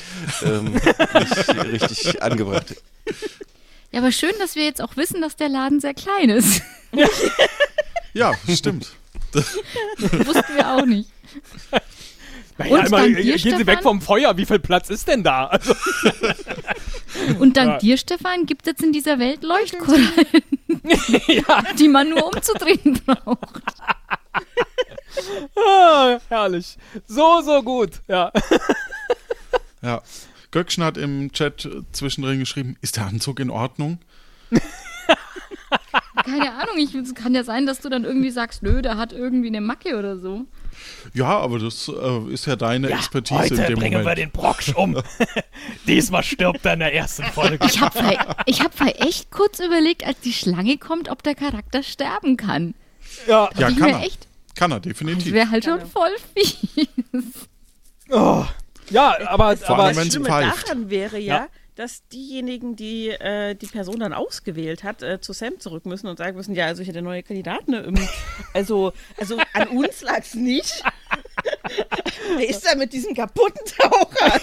ähm, 0.42 0.72
nicht 0.72 1.54
richtig 1.72 2.22
angebracht. 2.22 2.74
Ja, 3.92 4.00
aber 4.00 4.10
schön, 4.12 4.32
dass 4.38 4.56
wir 4.56 4.64
jetzt 4.64 4.80
auch 4.82 4.96
wissen, 4.96 5.20
dass 5.20 5.36
der 5.36 5.48
Laden 5.48 5.80
sehr 5.80 5.94
klein 5.94 6.30
ist. 6.30 6.62
Ja, 8.14 8.32
stimmt. 8.54 8.88
Wussten 9.32 10.54
wir 10.56 10.70
auch 10.74 10.84
nicht. 10.84 11.08
Naja, 12.58 12.74
Und 12.74 12.86
immer, 12.86 12.98
dank 12.98 13.16
dir, 13.16 13.22
gehen 13.22 13.38
Sie 13.38 13.66
weg 13.66 13.78
Stefan? 13.78 13.82
vom 13.82 14.00
Feuer. 14.02 14.36
Wie 14.36 14.44
viel 14.44 14.58
Platz 14.58 14.90
ist 14.90 15.08
denn 15.08 15.22
da? 15.22 15.46
Also, 15.46 15.74
Und 17.38 17.56
dank 17.56 17.70
Ja. 17.72 17.78
dir, 17.78 17.96
Stefan, 17.96 18.44
gibt 18.46 18.62
es 18.62 18.72
jetzt 18.72 18.82
in 18.82 18.92
dieser 18.92 19.18
Welt 19.18 19.42
Leuchtkorallen, 19.42 20.26
ja, 21.28 21.62
die 21.78 21.88
man 21.88 22.10
nur 22.10 22.26
umzudrehen 22.26 23.00
braucht. 23.06 23.38
ah, 25.56 26.18
herrlich. 26.28 26.76
So, 27.06 27.40
so 27.42 27.62
gut. 27.62 27.90
Ja. 28.08 28.30
Ja. 29.82 30.02
Göckchen 30.52 30.84
hat 30.84 30.96
im 30.96 31.32
Chat 31.32 31.68
zwischendrin 31.92 32.38
geschrieben, 32.38 32.76
ist 32.80 32.96
der 32.96 33.06
Anzug 33.06 33.40
in 33.40 33.50
Ordnung? 33.50 33.98
Keine 36.24 36.52
Ahnung, 36.52 36.76
ich, 36.78 36.94
es 36.94 37.14
kann 37.14 37.34
ja 37.34 37.42
sein, 37.42 37.66
dass 37.66 37.80
du 37.80 37.88
dann 37.88 38.04
irgendwie 38.04 38.30
sagst, 38.30 38.62
nö, 38.62 38.82
der 38.82 38.96
hat 38.96 39.12
irgendwie 39.12 39.48
eine 39.48 39.60
Macke 39.60 39.98
oder 39.98 40.18
so. 40.18 40.44
Ja, 41.14 41.38
aber 41.38 41.58
das 41.58 41.88
äh, 41.88 42.32
ist 42.32 42.46
ja 42.46 42.54
deine 42.56 42.90
Expertise 42.90 43.40
Heute 43.40 43.54
in 43.54 43.62
dem 43.62 43.78
bringen 43.78 43.92
wir 43.92 43.98
Moment. 44.00 44.18
den 44.18 44.30
Brocksch 44.30 44.74
um. 44.74 44.96
Diesmal 45.86 46.22
stirbt 46.22 46.64
er 46.64 46.74
in 46.74 46.78
der 46.80 46.94
ersten 46.94 47.24
Folge. 47.24 47.64
Ich 47.66 47.80
habe 47.80 48.16
ich 48.46 48.60
hab 48.60 48.76
voll 48.76 48.92
echt 48.98 49.30
kurz 49.30 49.58
überlegt, 49.58 50.06
als 50.06 50.20
die 50.20 50.32
Schlange 50.32 50.76
kommt, 50.78 51.08
ob 51.08 51.22
der 51.22 51.34
Charakter 51.34 51.82
sterben 51.82 52.36
kann. 52.36 52.74
Ja. 53.26 53.48
ja, 53.56 53.70
kann 53.70 53.88
er. 53.90 54.02
echt, 54.02 54.28
Kann 54.54 54.70
er, 54.70 54.80
das 54.80 54.88
definitiv. 54.92 55.32
wäre 55.32 55.50
halt 55.50 55.64
schon 55.64 55.80
voll 55.86 56.14
fies. 56.36 56.86
Oh. 58.10 58.44
Ja, 58.90 59.16
aber, 59.28 59.56
Vor 59.56 59.70
aber 59.76 59.84
allem, 59.84 59.96
wenn's 59.96 60.12
Schlimme 60.12 60.28
pfeift. 60.28 60.68
daran 60.68 60.90
wäre 60.90 61.18
ja, 61.18 61.34
Ja. 61.36 61.46
dass 61.76 62.06
diejenigen, 62.08 62.76
die 62.76 63.08
äh, 63.08 63.54
die 63.54 63.66
Person 63.66 64.00
dann 64.00 64.12
ausgewählt 64.12 64.84
hat, 64.84 65.02
äh, 65.02 65.20
zu 65.20 65.32
Sam 65.32 65.58
zurück 65.60 65.86
müssen 65.86 66.06
und 66.08 66.18
sagen 66.18 66.36
müssen, 66.36 66.54
ja, 66.54 66.66
also 66.66 66.82
ich 66.82 66.88
hätte 66.88 67.00
neue 67.02 67.22
Kandidaten. 67.22 67.72
Ähm, 67.74 68.08
also, 68.54 68.92
also 69.18 69.38
an 69.54 69.68
uns 69.68 70.02
lag 70.02 70.18
es 70.20 70.34
nicht. 70.34 70.82
Wer 72.36 72.48
ist 72.48 72.66
da 72.66 72.74
mit 72.74 72.92
diesem 72.92 73.14
kaputten 73.14 73.64
Taucheranzug 73.78 74.42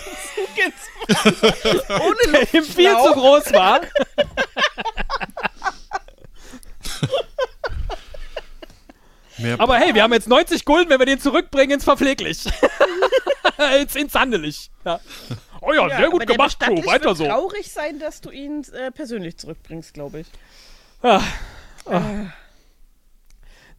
jetzt? 0.55 1.89
Ohne 1.89 2.31
der 2.31 2.53
ihm 2.53 2.63
viel 2.63 2.91
zu 2.91 3.13
groß 3.13 3.53
war. 3.53 3.81
Mehr 9.38 9.60
Aber 9.60 9.77
hey, 9.77 9.96
wir 9.96 10.03
haben 10.03 10.12
jetzt 10.12 10.27
90 10.27 10.65
Gulden, 10.65 10.89
wenn 10.89 11.00
wir 11.00 11.05
den 11.05 11.19
zurückbringen 11.19 11.75
ins 11.75 11.86
Verpfleglich. 11.86 12.43
ins, 13.81 13.96
ins 13.96 14.15
Handelig. 14.15 14.72
Ja. 14.86 15.00
Oh 15.62 15.74
ja, 15.74 15.88
Ja, 15.88 15.98
sehr 15.98 16.10
gut 16.10 16.25
gemacht. 16.25 16.60
Bestattlich 16.60 16.86
Weiter 16.86 17.05
wird 17.05 17.17
so. 17.17 17.25
traurig 17.25 17.72
sein, 17.72 18.00
dass 18.00 18.22
du 18.22 18.29
ihn 18.29 18.63
äh, 18.74 18.91
persönlich 18.91 19.38
zurückbringst, 19.38 19.93
glaube 19.93 20.22
ich. 20.22 20.27
Ah. 21.01 21.22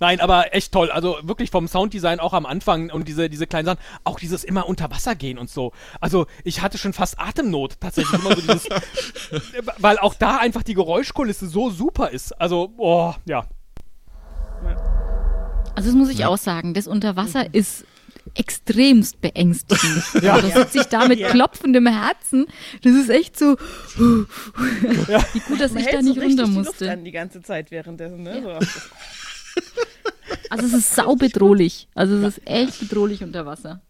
Nein, 0.01 0.21
aber 0.21 0.55
echt 0.55 0.73
toll. 0.73 0.91
Also 0.91 1.19
wirklich 1.23 1.51
vom 1.51 1.69
Sounddesign 1.69 2.21
auch 2.21 2.33
am 2.33 2.47
Anfang 2.47 2.91
und 2.91 3.07
diese, 3.07 3.29
diese 3.29 3.47
kleinen 3.47 3.67
Sachen. 3.67 3.79
Auch 4.03 4.19
dieses 4.19 4.45
immer 4.45 4.67
unter 4.67 4.91
Wasser 4.91 5.15
gehen 5.15 5.39
und 5.39 5.51
so. 5.51 5.73
Also 6.01 6.27
ich 6.43 6.63
hatte 6.63 6.79
schon 6.79 6.95
fast 6.95 7.21
Atemnot 7.21 7.79
tatsächlich. 7.81 8.19
Immer 8.19 8.35
so 8.35 8.41
dieses, 8.41 8.69
weil 9.79 9.99
auch 9.99 10.15
da 10.15 10.39
einfach 10.39 10.63
die 10.63 10.73
Geräuschkulisse 10.73 11.49
so 11.49 11.69
super 11.69 12.11
ist. 12.11 12.33
Also, 12.41 12.73
oh, 12.79 13.15
ja. 13.27 13.45
Also 15.75 15.91
das 15.91 15.95
muss 15.95 16.09
ich 16.09 16.25
auch 16.25 16.39
sagen, 16.39 16.73
das 16.73 16.87
Unterwasser 16.87 17.55
ist 17.55 17.85
extremst 18.35 19.21
beängstigend. 19.21 20.03
Ja. 20.23 20.35
Also, 20.35 20.49
da 20.49 20.59
sitze 20.61 20.79
ich 20.81 20.87
da 20.87 21.07
mit 21.09 21.19
Ja. 21.19 21.31
klopfendem 21.31 21.87
Herzen. 21.87 22.47
Das 22.83 22.93
ist 22.95 23.09
echt 23.11 23.39
so, 23.39 23.57
wie 23.97 25.41
gut, 25.49 25.61
dass 25.61 25.73
Man 25.73 25.83
ich 25.83 25.89
da 25.91 26.03
nicht 26.03 26.15
so 26.17 26.21
runter 26.21 26.45
die 26.45 26.51
musste. 26.51 26.91
an 26.91 27.05
die 27.05 27.11
ganze 27.13 27.43
Zeit 27.43 27.71
währenddessen. 27.71 28.23
Ne? 28.23 28.43
So. 28.43 28.51
Also 30.51 30.67
es 30.67 30.73
ist 30.73 30.95
saubedrohlich. 30.95 31.89
Also 31.95 32.17
es 32.19 32.39
ist 32.39 32.47
echt 32.47 32.81
bedrohlich 32.81 33.23
unter 33.23 33.47
Wasser. 33.47 33.83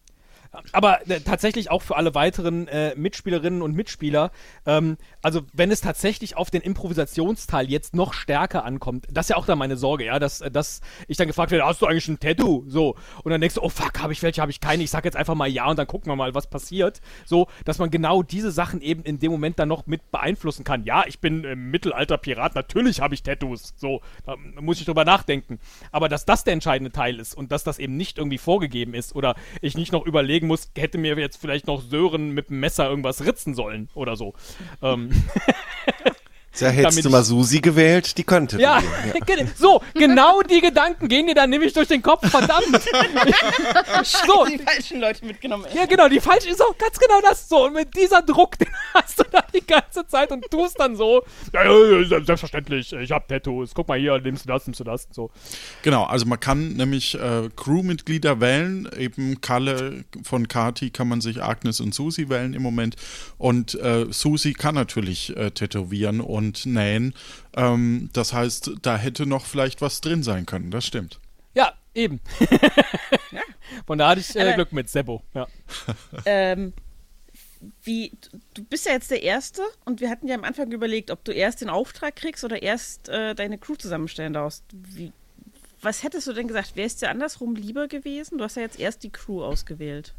Aber 0.72 1.08
äh, 1.08 1.20
tatsächlich 1.20 1.70
auch 1.70 1.82
für 1.82 1.96
alle 1.96 2.14
weiteren 2.14 2.66
äh, 2.68 2.94
Mitspielerinnen 2.96 3.62
und 3.62 3.74
Mitspieler, 3.74 4.32
ähm, 4.66 4.96
also 5.22 5.42
wenn 5.52 5.70
es 5.70 5.80
tatsächlich 5.80 6.36
auf 6.36 6.50
den 6.50 6.60
Improvisationsteil 6.62 7.70
jetzt 7.70 7.94
noch 7.94 8.12
stärker 8.12 8.64
ankommt, 8.64 9.06
das 9.10 9.26
ist 9.26 9.30
ja 9.30 9.36
auch 9.36 9.46
dann 9.46 9.58
meine 9.58 9.76
Sorge, 9.76 10.06
ja, 10.06 10.18
dass, 10.18 10.40
äh, 10.40 10.50
dass 10.50 10.80
ich 11.06 11.16
dann 11.16 11.28
gefragt 11.28 11.52
werde, 11.52 11.64
hast 11.64 11.80
du 11.82 11.86
eigentlich 11.86 12.08
ein 12.08 12.18
Tattoo? 12.18 12.64
So. 12.66 12.96
Und 13.22 13.30
dann 13.30 13.40
denkst 13.40 13.54
du, 13.54 13.62
oh 13.62 13.68
fuck, 13.68 14.00
habe 14.00 14.12
ich 14.12 14.22
welche, 14.22 14.40
habe 14.40 14.50
ich 14.50 14.60
keine? 14.60 14.82
Ich 14.82 14.90
sag 14.90 15.04
jetzt 15.04 15.16
einfach 15.16 15.34
mal 15.34 15.48
ja 15.48 15.68
und 15.68 15.78
dann 15.78 15.86
gucken 15.86 16.10
wir 16.10 16.16
mal, 16.16 16.34
was 16.34 16.48
passiert. 16.48 17.00
So, 17.24 17.46
dass 17.64 17.78
man 17.78 17.90
genau 17.90 18.22
diese 18.22 18.50
Sachen 18.50 18.80
eben 18.80 19.02
in 19.04 19.18
dem 19.18 19.30
Moment 19.30 19.58
dann 19.58 19.68
noch 19.68 19.86
mit 19.86 20.10
beeinflussen 20.10 20.64
kann. 20.64 20.84
Ja, 20.84 21.04
ich 21.06 21.20
bin 21.20 21.44
äh, 21.44 21.54
Mittelalter-Pirat, 21.54 22.54
natürlich 22.54 23.00
habe 23.00 23.14
ich 23.14 23.22
Tattoos. 23.22 23.74
So, 23.76 24.00
da 24.26 24.36
muss 24.60 24.80
ich 24.80 24.86
drüber 24.86 25.04
nachdenken. 25.04 25.60
Aber 25.92 26.08
dass 26.08 26.24
das 26.24 26.42
der 26.42 26.54
entscheidende 26.54 26.90
Teil 26.90 27.20
ist 27.20 27.34
und 27.34 27.52
dass 27.52 27.62
das 27.62 27.78
eben 27.78 27.96
nicht 27.96 28.18
irgendwie 28.18 28.38
vorgegeben 28.38 28.94
ist 28.94 29.14
oder 29.14 29.36
ich 29.60 29.76
nicht 29.76 29.92
noch 29.92 30.04
überlegen 30.40 30.46
muss, 30.46 30.70
hätte 30.76 30.98
mir 30.98 31.18
jetzt 31.18 31.36
vielleicht 31.40 31.66
noch 31.66 31.82
Sören 31.82 32.30
mit 32.30 32.50
dem 32.50 32.60
Messer 32.60 32.88
irgendwas 32.88 33.24
ritzen 33.24 33.54
sollen 33.54 33.88
oder 33.94 34.16
so. 34.16 34.34
Ähm, 34.82 35.10
Ja, 36.58 36.68
hättest 36.68 36.92
Damit 36.98 37.04
du 37.04 37.10
mal 37.10 37.22
Susi 37.22 37.60
gewählt, 37.60 38.18
die 38.18 38.24
könnte. 38.24 38.60
ja, 38.60 38.80
ja. 38.80 39.12
ge- 39.24 39.46
so, 39.56 39.80
genau 39.94 40.42
die 40.42 40.60
Gedanken 40.60 41.06
gehen 41.08 41.28
dir 41.28 41.34
dann 41.34 41.48
nämlich 41.50 41.72
durch 41.72 41.86
den 41.86 42.02
Kopf, 42.02 42.28
verdammt. 42.28 42.66
so, 44.04 44.46
Die 44.46 44.58
falschen 44.58 45.00
Leute 45.00 45.24
mitgenommen. 45.24 45.64
ja 45.74 45.86
genau, 45.86 46.08
die 46.08 46.18
falsche 46.20 46.48
ist 46.48 46.60
auch 46.60 46.76
ganz 46.76 46.98
genau 46.98 47.20
das 47.22 47.48
so. 47.48 47.66
Und 47.66 47.74
mit 47.74 47.94
dieser 47.96 48.22
Druck, 48.22 48.58
den 48.58 48.68
hast 48.94 49.20
du 49.20 49.24
da 49.30 49.44
die 49.54 49.64
ganze 49.64 50.04
Zeit 50.08 50.32
und 50.32 50.44
tust 50.50 50.78
dann 50.80 50.96
so, 50.96 51.22
ja, 51.52 51.64
ja, 51.64 52.00
ja, 52.00 52.24
selbstverständlich, 52.24 52.92
ich 52.94 53.12
hab 53.12 53.28
Tattoos, 53.28 53.70
guck 53.72 53.86
mal 53.88 53.98
hier, 53.98 54.18
nimmst 54.18 54.44
du 54.44 54.48
das, 54.48 54.66
nimmst 54.66 54.80
du 54.80 54.84
das, 54.84 55.06
so. 55.12 55.30
Genau, 55.82 56.02
also 56.04 56.26
man 56.26 56.40
kann 56.40 56.72
nämlich 56.74 57.14
äh, 57.14 57.48
Crewmitglieder 57.54 58.40
wählen, 58.40 58.88
eben 58.98 59.40
Kalle 59.40 60.04
von 60.24 60.48
Kati 60.48 60.90
kann 60.90 61.06
man 61.08 61.20
sich 61.20 61.42
Agnes 61.42 61.80
und 61.80 61.94
Susi 61.94 62.28
wählen 62.28 62.54
im 62.54 62.62
Moment 62.62 62.96
und 63.38 63.74
äh, 63.76 64.06
Susi 64.10 64.52
kann 64.52 64.74
natürlich 64.74 65.36
äh, 65.36 65.52
tätowieren 65.52 66.20
und 66.20 66.39
nähen. 66.40 67.14
Ähm, 67.54 68.10
das 68.12 68.32
heißt, 68.32 68.72
da 68.82 68.96
hätte 68.96 69.26
noch 69.26 69.46
vielleicht 69.46 69.80
was 69.80 70.00
drin 70.00 70.22
sein 70.22 70.46
können, 70.46 70.70
das 70.70 70.86
stimmt. 70.86 71.20
Ja, 71.54 71.72
eben. 71.94 72.20
Von 73.86 73.98
da 73.98 74.10
hatte 74.10 74.20
ich 74.20 74.34
äh, 74.36 74.54
Glück 74.54 74.72
mit 74.72 74.88
Sebo, 74.88 75.22
ja. 75.34 75.46
Ähm, 76.24 76.72
wie, 77.82 78.12
du 78.54 78.64
bist 78.64 78.86
ja 78.86 78.92
jetzt 78.92 79.10
der 79.10 79.22
Erste 79.22 79.62
und 79.84 80.00
wir 80.00 80.08
hatten 80.08 80.26
ja 80.26 80.34
am 80.34 80.44
Anfang 80.44 80.72
überlegt, 80.72 81.10
ob 81.10 81.24
du 81.24 81.32
erst 81.32 81.60
den 81.60 81.68
Auftrag 81.68 82.16
kriegst 82.16 82.42
oder 82.42 82.62
erst 82.62 83.08
äh, 83.08 83.34
deine 83.34 83.58
Crew 83.58 83.74
zusammenstellen 83.74 84.32
darfst. 84.32 84.64
Wie, 84.72 85.12
was 85.82 86.02
hättest 86.02 86.26
du 86.26 86.32
denn 86.32 86.48
gesagt? 86.48 86.76
Wäre 86.76 86.86
es 86.86 86.96
dir 86.96 87.10
andersrum 87.10 87.54
lieber 87.54 87.88
gewesen? 87.88 88.38
Du 88.38 88.44
hast 88.44 88.56
ja 88.56 88.62
jetzt 88.62 88.78
erst 88.78 89.02
die 89.02 89.10
Crew 89.10 89.42
ausgewählt. 89.42 90.14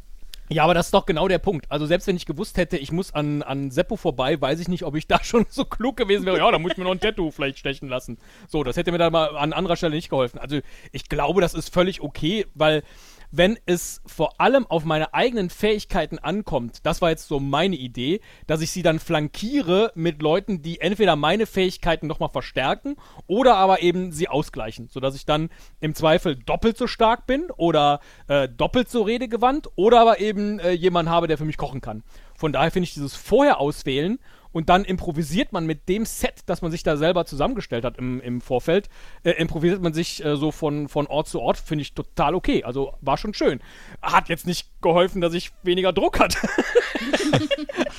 Ja, 0.51 0.65
aber 0.65 0.74
das 0.74 0.88
ist 0.88 0.93
doch 0.93 1.05
genau 1.05 1.29
der 1.29 1.39
Punkt. 1.39 1.65
Also 1.70 1.86
selbst 1.86 2.08
wenn 2.08 2.17
ich 2.17 2.25
gewusst 2.25 2.58
hätte, 2.58 2.77
ich 2.77 2.91
muss 2.91 3.13
an, 3.13 3.41
an 3.41 3.72
Seppo 3.72 3.96
vorbei, 3.96 4.39
weiß 4.39 4.60
ich 4.60 4.67
nicht, 4.67 4.84
ob 4.84 4.96
ich 4.96 5.08
da 5.08 5.20
schon 5.24 5.46
so 5.50 5.63
klug 5.63 5.96
gewesen 5.96 6.25
wäre. 6.25 6.38
Ja, 6.38 6.51
da 6.51 6.60
muss 6.60 6.74
ich 6.74 6.77
mir 6.77 6.84
noch 6.84 6.91
ein 6.91 7.00
Tattoo 7.00 7.31
vielleicht 7.31 7.58
stechen 7.58 7.88
lassen. 7.88 8.17
So, 8.50 8.63
das 8.63 8.75
hätte 8.75 8.91
mir 8.91 8.98
dann 8.98 9.13
mal 9.13 9.38
an 9.38 9.53
anderer 9.53 9.77
Stelle 9.77 9.96
nicht 9.96 10.10
geholfen. 10.10 10.39
Also 10.39 10.60
ich 10.91 11.08
glaube, 11.08 11.39
das 11.39 11.53
ist 11.53 11.74
völlig 11.74 12.01
okay, 12.01 12.46
weil 12.53 12.84
wenn 13.31 13.57
es 13.65 14.01
vor 14.05 14.39
allem 14.39 14.67
auf 14.67 14.83
meine 14.83 15.13
eigenen 15.13 15.50
Fähigkeiten 15.50 16.19
ankommt, 16.19 16.79
das 16.83 17.01
war 17.01 17.09
jetzt 17.09 17.27
so 17.27 17.39
meine 17.39 17.77
Idee, 17.77 18.19
dass 18.45 18.61
ich 18.61 18.71
sie 18.71 18.83
dann 18.83 19.00
flankiere 19.00 19.91
mit 19.95 20.21
Leuten, 20.21 20.61
die 20.61 20.81
entweder 20.81 21.15
meine 21.15 21.45
Fähigkeiten 21.45 22.07
nochmal 22.07 22.29
verstärken 22.29 22.97
oder 23.27 23.55
aber 23.55 23.81
eben 23.81 24.11
sie 24.11 24.27
ausgleichen, 24.27 24.89
sodass 24.89 25.15
ich 25.15 25.25
dann 25.25 25.50
im 25.79 25.95
Zweifel 25.95 26.35
doppelt 26.35 26.77
so 26.77 26.88
stark 26.88 27.25
bin 27.25 27.50
oder 27.55 28.01
äh, 28.27 28.50
doppelt 28.50 28.89
so 28.89 29.03
redegewandt 29.03 29.69
oder 29.75 30.01
aber 30.01 30.19
eben 30.19 30.59
äh, 30.59 30.71
jemanden 30.71 31.11
habe, 31.11 31.27
der 31.27 31.38
für 31.38 31.45
mich 31.45 31.57
kochen 31.57 31.81
kann. 31.81 32.03
Von 32.35 32.51
daher 32.51 32.71
finde 32.71 32.85
ich 32.85 32.93
dieses 32.93 33.15
vorher 33.15 33.59
auswählen 33.59 34.19
und 34.51 34.70
dann 34.70 34.84
improvisiert 34.84 35.53
man 35.53 35.65
mit 35.65 35.88
dem 35.89 36.05
Set, 36.05 36.41
das 36.46 36.62
man 36.62 36.72
sich 36.72 36.84
da 36.84 36.98
selber 36.98 37.25
zusammengestellt 37.25 37.86
hat 37.86 37.98
im, 37.98 38.22
im 38.22 38.41
Vorfeld, 38.41 38.89
äh, 39.24 39.31
improvisiert 39.31 39.81
man 39.81 39.93
sich 39.93 40.24
äh, 40.24 40.36
so 40.36 40.51
von, 40.51 40.88
von 40.88 41.08
Ort 41.08 41.27
zu 41.27 41.39
Ort, 41.39 41.58
finde 41.58 41.84
ich 41.84 41.93
total 41.93 42.36
okay. 42.36 42.63
Also 42.63 42.93
war 43.01 43.17
schon 43.17 43.34
schön. 43.34 43.60
Hat 44.01 44.29
jetzt 44.29 44.48
nicht 44.48 44.71
geholfen, 44.81 45.21
dass 45.21 45.33
ich 45.33 45.51
weniger 45.63 45.93
Druck 45.93 46.19
hatte. 46.19 46.38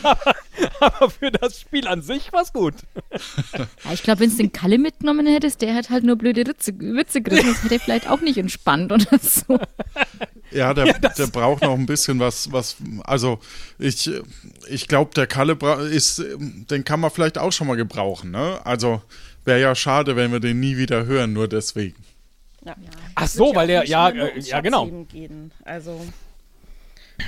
aber, 0.03 0.35
aber, 0.81 1.11
für 1.11 1.31
das 1.31 1.61
Spiel 1.61 1.87
an 1.87 2.03
sich 2.03 2.33
war 2.33 2.43
es 2.43 2.53
gut. 2.53 2.75
Ja, 3.85 3.93
ich 3.93 4.03
glaube, 4.03 4.21
wenn 4.21 4.31
du 4.31 4.37
den 4.37 4.53
Kalle 4.53 4.79
mitgenommen 4.79 5.27
hättest, 5.27 5.63
der 5.63 5.75
hat 5.75 5.91
halt 5.91 6.05
nur 6.05 6.17
blöde 6.17 6.47
Ritze, 6.47 6.73
Witze 6.79 7.23
gerissen. 7.23 7.49
Das 7.53 7.63
hätte 7.65 7.75
er 7.75 7.81
vielleicht 7.81 8.11
auch 8.11 8.21
nicht 8.21 8.39
entspannt 8.39 8.93
oder 8.93 9.19
so. 9.21 9.59
Ja, 10.51 10.75
der, 10.75 10.87
ja, 10.87 10.99
der 10.99 11.27
braucht 11.27 11.63
noch 11.63 11.75
ein 11.75 11.87
bisschen 11.87 12.19
was, 12.19 12.53
was, 12.53 12.77
also 13.05 13.39
ich, 13.79 14.11
ich 14.69 14.89
glaube, 14.89 15.13
der 15.15 15.27
Kalle 15.27 15.57
ist, 15.91 16.23
den 16.39 16.85
kann 16.85 17.01
man 17.01 17.11
vielleicht 17.11 17.39
auch 17.39 17.53
schon 17.53 17.67
mal 17.67 17.77
gebrauchen, 17.77 18.31
ne? 18.31 18.61
Also 18.65 19.03
wäre 19.45 19.61
ja 19.61 19.75
schade, 19.75 20.17
wenn 20.17 20.33
wir 20.33 20.41
den 20.41 20.61
nie 20.61 20.77
wieder 20.77 21.07
hören, 21.07 21.33
nur 21.33 21.49
deswegen. 21.49 21.97
Ja. 22.65 22.77
Ach 23.15 23.27
so, 23.27 23.55
weil 23.55 23.67
der, 23.67 23.87
ja, 23.87 24.09
äh, 24.09 24.39
ja, 24.39 24.61
genau. 24.61 24.87
Gehen. 25.11 25.51
Also 25.65 26.01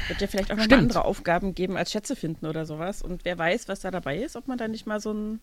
wird 0.08 0.20
ja 0.20 0.26
vielleicht 0.26 0.52
auch 0.52 0.56
noch 0.56 0.70
andere 0.70 1.04
Aufgaben 1.04 1.54
geben 1.54 1.76
als 1.76 1.92
Schätze 1.92 2.16
finden 2.16 2.46
oder 2.46 2.66
sowas. 2.66 3.02
Und 3.02 3.24
wer 3.24 3.38
weiß, 3.38 3.68
was 3.68 3.80
da 3.80 3.90
dabei 3.90 4.18
ist, 4.18 4.36
ob 4.36 4.48
man 4.48 4.58
da 4.58 4.68
nicht 4.68 4.86
mal 4.86 5.00
so 5.00 5.12
ein. 5.12 5.40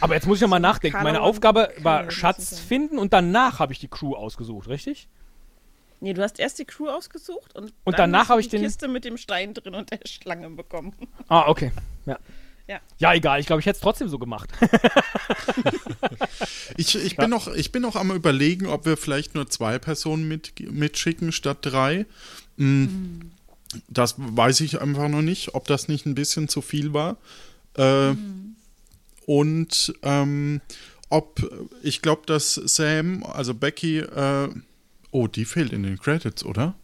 Aber 0.00 0.14
jetzt 0.14 0.26
muss 0.26 0.38
ich 0.38 0.42
ja 0.42 0.48
mal 0.48 0.58
nachdenken. 0.58 1.02
Meine 1.02 1.20
Aufgabe 1.20 1.70
war 1.78 2.10
Schatz 2.10 2.58
finden 2.58 2.98
und 2.98 3.12
danach 3.12 3.58
habe 3.58 3.72
ich 3.72 3.78
die 3.78 3.88
Crew 3.88 4.14
ausgesucht, 4.14 4.68
richtig? 4.68 5.08
Nee, 6.00 6.14
du 6.14 6.22
hast 6.22 6.38
erst 6.38 6.58
die 6.58 6.64
Crew 6.64 6.88
ausgesucht 6.88 7.56
und, 7.56 7.72
und 7.84 7.98
dann 7.98 8.12
danach 8.12 8.28
habe 8.28 8.40
ich 8.40 8.48
die 8.48 8.56
den 8.56 8.64
Kiste 8.64 8.86
mit 8.86 9.04
dem 9.04 9.16
Stein 9.16 9.54
drin 9.54 9.74
und 9.74 9.90
der 9.90 10.00
Schlange 10.06 10.48
bekommen. 10.50 10.94
Ah, 11.26 11.48
okay. 11.48 11.72
Ja. 12.06 12.18
Ja. 12.68 12.80
ja, 12.98 13.14
egal. 13.14 13.40
Ich 13.40 13.46
glaube, 13.46 13.60
ich 13.60 13.66
hätte 13.66 13.76
es 13.76 13.80
trotzdem 13.80 14.10
so 14.10 14.18
gemacht. 14.18 14.50
ich, 16.76 16.94
ich, 16.94 17.16
bin 17.16 17.30
noch, 17.30 17.48
ich 17.48 17.72
bin 17.72 17.80
noch 17.80 17.96
am 17.96 18.10
überlegen, 18.10 18.66
ob 18.66 18.84
wir 18.84 18.98
vielleicht 18.98 19.34
nur 19.34 19.48
zwei 19.48 19.78
Personen 19.78 20.28
mit, 20.28 20.52
mitschicken 20.70 21.32
statt 21.32 21.58
drei. 21.62 22.04
Mhm. 22.58 23.30
Das 23.88 24.14
weiß 24.16 24.60
ich 24.60 24.80
einfach 24.80 25.08
noch 25.08 25.22
nicht, 25.22 25.54
ob 25.54 25.66
das 25.66 25.88
nicht 25.88 26.06
ein 26.06 26.14
bisschen 26.14 26.48
zu 26.48 26.62
viel 26.62 26.92
war. 26.92 27.16
Äh, 27.76 28.12
mhm. 28.12 28.56
Und 29.26 29.94
ähm, 30.02 30.60
ob, 31.10 31.40
ich 31.82 32.00
glaube, 32.02 32.22
dass 32.26 32.54
Sam, 32.54 33.24
also 33.24 33.54
Becky, 33.54 33.98
äh, 33.98 34.48
Oh, 35.10 35.26
die 35.26 35.44
fehlt 35.44 35.72
in 35.72 35.82
den 35.82 35.98
Credits, 35.98 36.44
oder? 36.44 36.74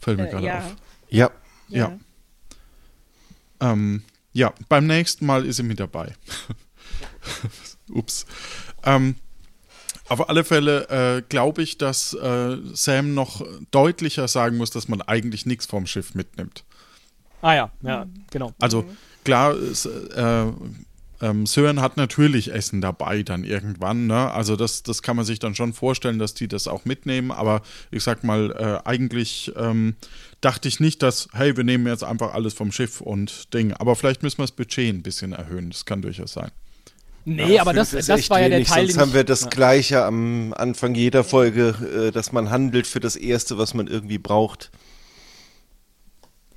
Fällt 0.00 0.18
mir 0.18 0.28
äh, 0.28 0.30
gerade 0.30 0.46
ja. 0.46 0.58
auf. 0.58 0.76
Ja. 1.10 1.30
Ja. 1.68 1.98
Ja. 3.60 3.72
Ähm, 3.72 4.02
ja, 4.32 4.54
beim 4.68 4.86
nächsten 4.86 5.26
Mal 5.26 5.44
ist 5.44 5.56
sie 5.56 5.62
mit 5.62 5.80
dabei. 5.80 6.14
Ups. 7.90 8.24
Ähm, 8.84 9.16
auf 10.08 10.28
alle 10.28 10.44
Fälle 10.44 10.88
äh, 10.88 11.22
glaube 11.28 11.62
ich, 11.62 11.78
dass 11.78 12.14
äh, 12.14 12.56
Sam 12.72 13.14
noch 13.14 13.44
deutlicher 13.70 14.28
sagen 14.28 14.56
muss, 14.56 14.70
dass 14.70 14.88
man 14.88 15.02
eigentlich 15.02 15.46
nichts 15.46 15.66
vom 15.66 15.86
Schiff 15.86 16.14
mitnimmt. 16.14 16.64
Ah 17.42 17.54
ja, 17.54 17.70
ja, 17.82 18.06
genau. 18.30 18.52
Also 18.60 18.84
klar, 19.24 19.54
es, 19.54 19.86
äh, 19.86 20.46
ähm, 21.22 21.46
Sören 21.46 21.80
hat 21.80 21.96
natürlich 21.96 22.52
Essen 22.52 22.80
dabei 22.80 23.22
dann 23.22 23.44
irgendwann, 23.44 24.06
ne? 24.06 24.30
Also 24.30 24.56
das, 24.56 24.82
das 24.82 25.02
kann 25.02 25.16
man 25.16 25.24
sich 25.24 25.38
dann 25.38 25.54
schon 25.54 25.72
vorstellen, 25.72 26.18
dass 26.18 26.34
die 26.34 26.48
das 26.48 26.66
auch 26.66 26.84
mitnehmen, 26.84 27.30
aber 27.30 27.62
ich 27.90 28.02
sag 28.02 28.24
mal, 28.24 28.50
äh, 28.52 28.88
eigentlich 28.88 29.52
ähm, 29.56 29.96
dachte 30.40 30.68
ich 30.68 30.80
nicht, 30.80 31.02
dass, 31.02 31.28
hey, 31.32 31.56
wir 31.56 31.64
nehmen 31.64 31.86
jetzt 31.86 32.04
einfach 32.04 32.32
alles 32.32 32.54
vom 32.54 32.72
Schiff 32.72 33.00
und 33.00 33.52
Ding. 33.52 33.74
Aber 33.74 33.96
vielleicht 33.96 34.22
müssen 34.22 34.38
wir 34.38 34.44
das 34.44 34.52
Budget 34.52 34.94
ein 34.94 35.02
bisschen 35.02 35.32
erhöhen, 35.32 35.70
das 35.70 35.84
kann 35.84 36.00
durchaus 36.00 36.32
sein. 36.32 36.50
Nee, 37.24 37.54
ja, 37.54 37.62
aber 37.62 37.72
das, 37.72 37.90
das 37.90 38.30
war 38.30 38.40
ja 38.40 38.48
der 38.48 38.64
Teil. 38.64 38.86
Sonst 38.86 38.98
haben 38.98 39.14
wir 39.14 39.24
das 39.24 39.42
ja. 39.42 39.48
Gleiche 39.48 40.04
am 40.04 40.54
Anfang 40.54 40.94
jeder 40.94 41.22
Folge, 41.22 42.08
äh, 42.08 42.10
dass 42.12 42.32
man 42.32 42.50
handelt 42.50 42.86
für 42.86 43.00
das 43.00 43.16
Erste, 43.16 43.58
was 43.58 43.74
man 43.74 43.86
irgendwie 43.86 44.18
braucht. 44.18 44.70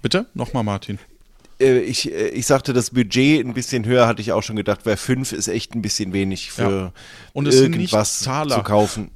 Bitte? 0.02 0.26
Nochmal, 0.34 0.64
Martin. 0.64 1.00
Äh, 1.60 1.80
ich, 1.80 2.12
äh, 2.12 2.30
ich 2.30 2.46
sagte, 2.46 2.74
das 2.74 2.92
Budget 2.92 3.46
ein 3.46 3.54
bisschen 3.54 3.86
höher, 3.86 4.08
hatte 4.08 4.22
ich 4.22 4.32
auch 4.32 4.44
schon 4.44 4.56
gedacht, 4.56 4.86
weil 4.86 4.98
5 4.98 5.34
ist 5.34 5.48
echt 5.48 5.76
ein 5.76 5.82
bisschen 5.82 6.14
wenig 6.14 6.52
für 6.52 6.70
ja. 6.70 6.94
Und 7.34 7.48
irgendwas 7.48 8.20
zu 8.20 8.64
kaufen. 8.64 9.12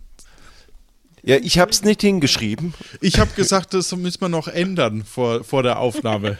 Ja, 1.27 1.35
ich 1.35 1.59
habe 1.59 1.71
es 1.71 1.83
nicht 1.83 1.99
hingeschrieben. 1.99 2.73
Ich 3.01 3.19
habe 3.19 3.29
gesagt, 3.33 3.73
das 3.73 3.93
müssen 3.93 4.21
wir 4.21 4.29
noch 4.29 4.47
ändern 4.47 5.03
vor, 5.03 5.43
vor 5.43 5.61
der 5.61 5.77
Aufnahme. 5.79 6.37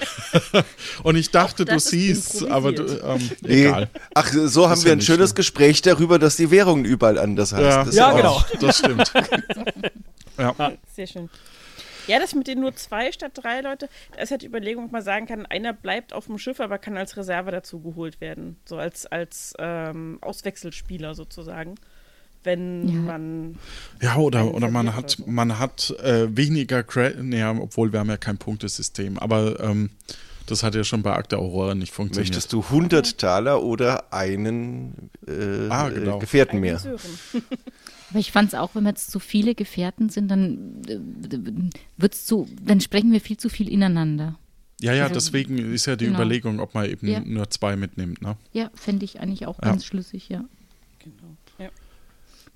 Und 1.04 1.18
ich 1.18 1.30
dachte, 1.30 1.66
du 1.66 1.78
siehst, 1.78 2.48
aber 2.48 2.72
du, 2.72 2.84
ähm, 2.84 3.30
nee. 3.42 3.66
egal. 3.66 3.90
Ach, 4.14 4.32
so 4.32 4.70
haben 4.70 4.82
wir 4.86 4.94
ein 4.94 5.02
schönes 5.02 5.32
schlimm. 5.32 5.36
Gespräch 5.36 5.82
darüber, 5.82 6.20
dass 6.20 6.38
die 6.38 6.50
Währung 6.52 6.86
überall 6.86 7.18
anders 7.18 7.52
heißt. 7.52 7.64
Ja, 7.64 7.84
das 7.84 7.96
ja 7.96 8.14
genau. 8.14 8.42
Das 8.62 8.78
stimmt. 8.78 9.12
ja. 10.38 10.56
Sehr 10.96 11.08
schön. 11.08 11.30
Ja, 12.08 12.20
das 12.20 12.34
mit 12.34 12.48
den 12.48 12.62
nur 12.62 12.74
zwei 12.78 13.12
statt 13.12 13.34
drei 13.34 13.60
Leute, 13.60 13.90
da 14.16 14.22
ist 14.22 14.32
halt 14.32 14.44
die 14.44 14.48
Überlegung, 14.48 14.86
ob 14.86 14.94
man 14.94 15.02
sagen 15.04 15.26
kann, 15.26 15.46
einer 15.46 15.74
bleibt 15.74 16.14
auf 16.14 16.28
dem 16.28 16.38
Schiff, 16.38 16.62
aber 16.62 16.78
kann 16.78 16.96
als 16.96 17.18
Reserve 17.18 17.52
dazu 17.52 17.82
geholt 17.82 18.22
werden. 18.22 18.56
So 18.64 18.78
als, 18.78 19.06
als 19.06 19.54
ähm, 19.60 20.20
Auswechselspieler 20.22 21.14
sozusagen. 21.14 21.76
Wenn 22.48 22.88
ja. 22.88 22.96
man. 23.02 23.56
Ja, 24.02 24.16
oder, 24.16 24.54
oder 24.54 24.72
man 24.72 24.96
hat, 24.96 25.12
so. 25.12 25.24
man 25.28 25.60
hat 25.60 25.94
äh, 26.02 26.36
weniger 26.36 26.82
Credit, 26.82 27.24
naja, 27.24 27.52
obwohl 27.60 27.92
wir 27.92 28.00
haben 28.00 28.10
ja 28.10 28.16
kein 28.16 28.38
Punktesystem, 28.38 29.20
aber 29.20 29.60
ähm, 29.60 29.90
das 30.46 30.64
hat 30.64 30.76
ja 30.76 30.86
schon 30.86 31.04
bei 31.04 31.14
Akte 31.14 31.38
Aurora 31.38 31.76
nicht 31.76 31.94
funktioniert. 31.94 32.30
Möchtest 32.30 32.54
du 32.54 32.62
100 32.62 33.18
Taler 33.18 33.62
oder 33.62 34.14
einen 34.14 35.10
äh, 35.28 35.68
ah, 35.70 35.90
genau. 35.90 36.20
Gefährten 36.20 36.62
mehr? 36.62 36.82
Aber 38.10 38.20
ich 38.20 38.32
fand 38.32 38.54
es 38.54 38.56
auch, 38.58 38.74
wenn 38.74 38.84
wir 38.84 38.92
jetzt 38.92 39.12
zu 39.12 39.20
viele 39.20 39.54
Gefährten 39.54 40.08
sind, 40.08 40.30
dann 40.30 40.82
äh, 40.88 40.98
wird's 41.98 42.26
zu, 42.26 42.48
dann 42.64 42.80
sprechen 42.80 43.12
wir 43.12 43.20
viel 43.20 43.36
zu 43.36 43.50
viel 43.50 43.68
ineinander. 43.68 44.40
Ja, 44.80 44.94
ja, 44.94 45.04
also, 45.04 45.16
deswegen 45.16 45.58
ist 45.74 45.88
ja 45.88 45.98
die 45.98 46.06
genau. 46.06 46.20
Überlegung, 46.20 46.62
ob 46.62 46.74
man 46.74 46.86
eben 46.86 47.08
ja. 47.08 47.20
nur 47.20 47.50
zwei 47.50 47.76
mitnimmt, 47.76 48.22
ne? 48.22 48.38
Ja, 48.54 48.70
fände 48.76 49.04
ich 49.04 49.20
eigentlich 49.20 49.46
auch 49.46 49.58
ja. 49.62 49.70
ganz 49.70 49.84
schlüssig, 49.84 50.30
ja. 50.30 50.46
Genau. 51.00 51.36
Ja. 51.58 51.70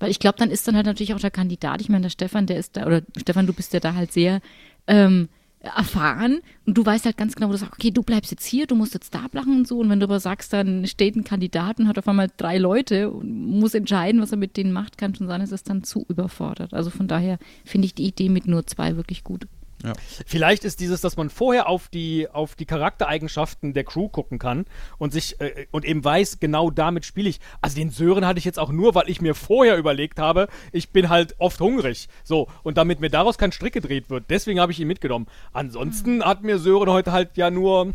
Weil 0.02 0.10
ich 0.10 0.18
glaube, 0.18 0.36
dann 0.36 0.50
ist 0.50 0.66
dann 0.66 0.74
halt 0.74 0.86
natürlich 0.86 1.14
auch 1.14 1.20
der 1.20 1.30
Kandidat, 1.30 1.80
ich 1.80 1.88
meine, 1.88 2.02
der 2.02 2.10
Stefan, 2.10 2.46
der 2.46 2.56
ist 2.56 2.76
da, 2.76 2.86
oder 2.86 3.02
Stefan, 3.16 3.46
du 3.46 3.52
bist 3.52 3.72
ja 3.72 3.78
da 3.78 3.94
halt 3.94 4.12
sehr 4.12 4.40
ähm, 4.88 5.28
erfahren 5.60 6.40
und 6.66 6.76
du 6.76 6.84
weißt 6.84 7.04
halt 7.04 7.16
ganz 7.16 7.36
genau, 7.36 7.46
wo 7.46 7.52
du 7.52 7.58
sagst, 7.58 7.74
okay, 7.74 7.92
du 7.92 8.02
bleibst 8.02 8.32
jetzt 8.32 8.44
hier, 8.44 8.66
du 8.66 8.74
musst 8.74 8.94
jetzt 8.94 9.14
da 9.14 9.28
bleiben 9.28 9.54
und 9.58 9.68
so. 9.68 9.78
Und 9.78 9.90
wenn 9.90 10.00
du 10.00 10.06
aber 10.06 10.18
sagst, 10.18 10.52
dann 10.52 10.88
steht 10.88 11.14
ein 11.14 11.22
Kandidat 11.22 11.78
und 11.78 11.86
hat 11.86 11.98
auf 11.98 12.08
einmal 12.08 12.26
drei 12.36 12.58
Leute 12.58 13.10
und 13.10 13.60
muss 13.60 13.74
entscheiden, 13.74 14.20
was 14.20 14.32
er 14.32 14.38
mit 14.38 14.56
denen 14.56 14.72
macht, 14.72 14.98
kann 14.98 15.14
schon 15.14 15.28
sein, 15.28 15.40
ist 15.40 15.52
es 15.52 15.62
dann 15.62 15.84
zu 15.84 16.04
überfordert. 16.08 16.74
Also 16.74 16.90
von 16.90 17.06
daher 17.06 17.38
finde 17.64 17.86
ich 17.86 17.94
die 17.94 18.08
Idee 18.08 18.28
mit 18.28 18.48
nur 18.48 18.66
zwei 18.66 18.96
wirklich 18.96 19.22
gut. 19.22 19.46
Ja. 19.82 19.92
Vielleicht 20.26 20.64
ist 20.64 20.80
dieses, 20.80 21.00
dass 21.00 21.16
man 21.16 21.30
vorher 21.30 21.68
auf 21.68 21.88
die, 21.88 22.28
auf 22.30 22.54
die 22.54 22.66
Charaktereigenschaften 22.66 23.72
der 23.72 23.84
Crew 23.84 24.08
gucken 24.08 24.38
kann 24.38 24.64
und 24.98 25.12
sich 25.12 25.40
äh, 25.40 25.66
und 25.70 25.84
eben 25.84 26.04
weiß, 26.04 26.40
genau 26.40 26.70
damit 26.70 27.04
spiele 27.04 27.28
ich. 27.28 27.40
Also 27.60 27.76
den 27.76 27.90
Sören 27.90 28.26
hatte 28.26 28.38
ich 28.38 28.44
jetzt 28.44 28.58
auch 28.58 28.70
nur, 28.70 28.94
weil 28.94 29.08
ich 29.08 29.20
mir 29.20 29.34
vorher 29.34 29.76
überlegt 29.76 30.18
habe, 30.18 30.48
ich 30.72 30.90
bin 30.90 31.08
halt 31.08 31.34
oft 31.38 31.60
hungrig. 31.60 32.08
So, 32.24 32.48
und 32.62 32.76
damit 32.76 33.00
mir 33.00 33.10
daraus 33.10 33.38
kein 33.38 33.52
Strick 33.52 33.72
gedreht 33.74 34.10
wird. 34.10 34.24
Deswegen 34.30 34.60
habe 34.60 34.72
ich 34.72 34.80
ihn 34.80 34.88
mitgenommen. 34.88 35.26
Ansonsten 35.52 36.16
mhm. 36.16 36.24
hat 36.24 36.42
mir 36.42 36.58
Sören 36.58 36.90
heute 36.90 37.12
halt 37.12 37.36
ja 37.36 37.50
nur 37.50 37.92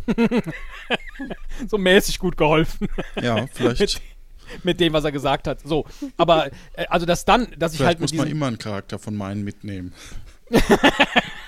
so 1.68 1.78
mäßig 1.78 2.20
gut 2.20 2.38
geholfen. 2.38 2.88
Ja, 3.22 3.48
vielleicht. 3.54 3.80
mit, 3.80 4.02
mit 4.64 4.80
dem, 4.80 4.94
was 4.94 5.04
er 5.04 5.12
gesagt 5.12 5.48
hat. 5.48 5.62
So, 5.62 5.86
aber 6.18 6.48
äh, 6.74 6.86
also 6.90 7.06
das 7.06 7.26
dann, 7.26 7.48
dass 7.58 7.74
ich 7.74 7.78
Vielleicht 7.78 8.00
halt 8.00 8.02
muss 8.02 8.14
man 8.14 8.28
immer 8.28 8.48
einen 8.48 8.58
Charakter 8.58 9.00
von 9.00 9.16
meinen 9.16 9.44
mitnehmen. 9.44 9.94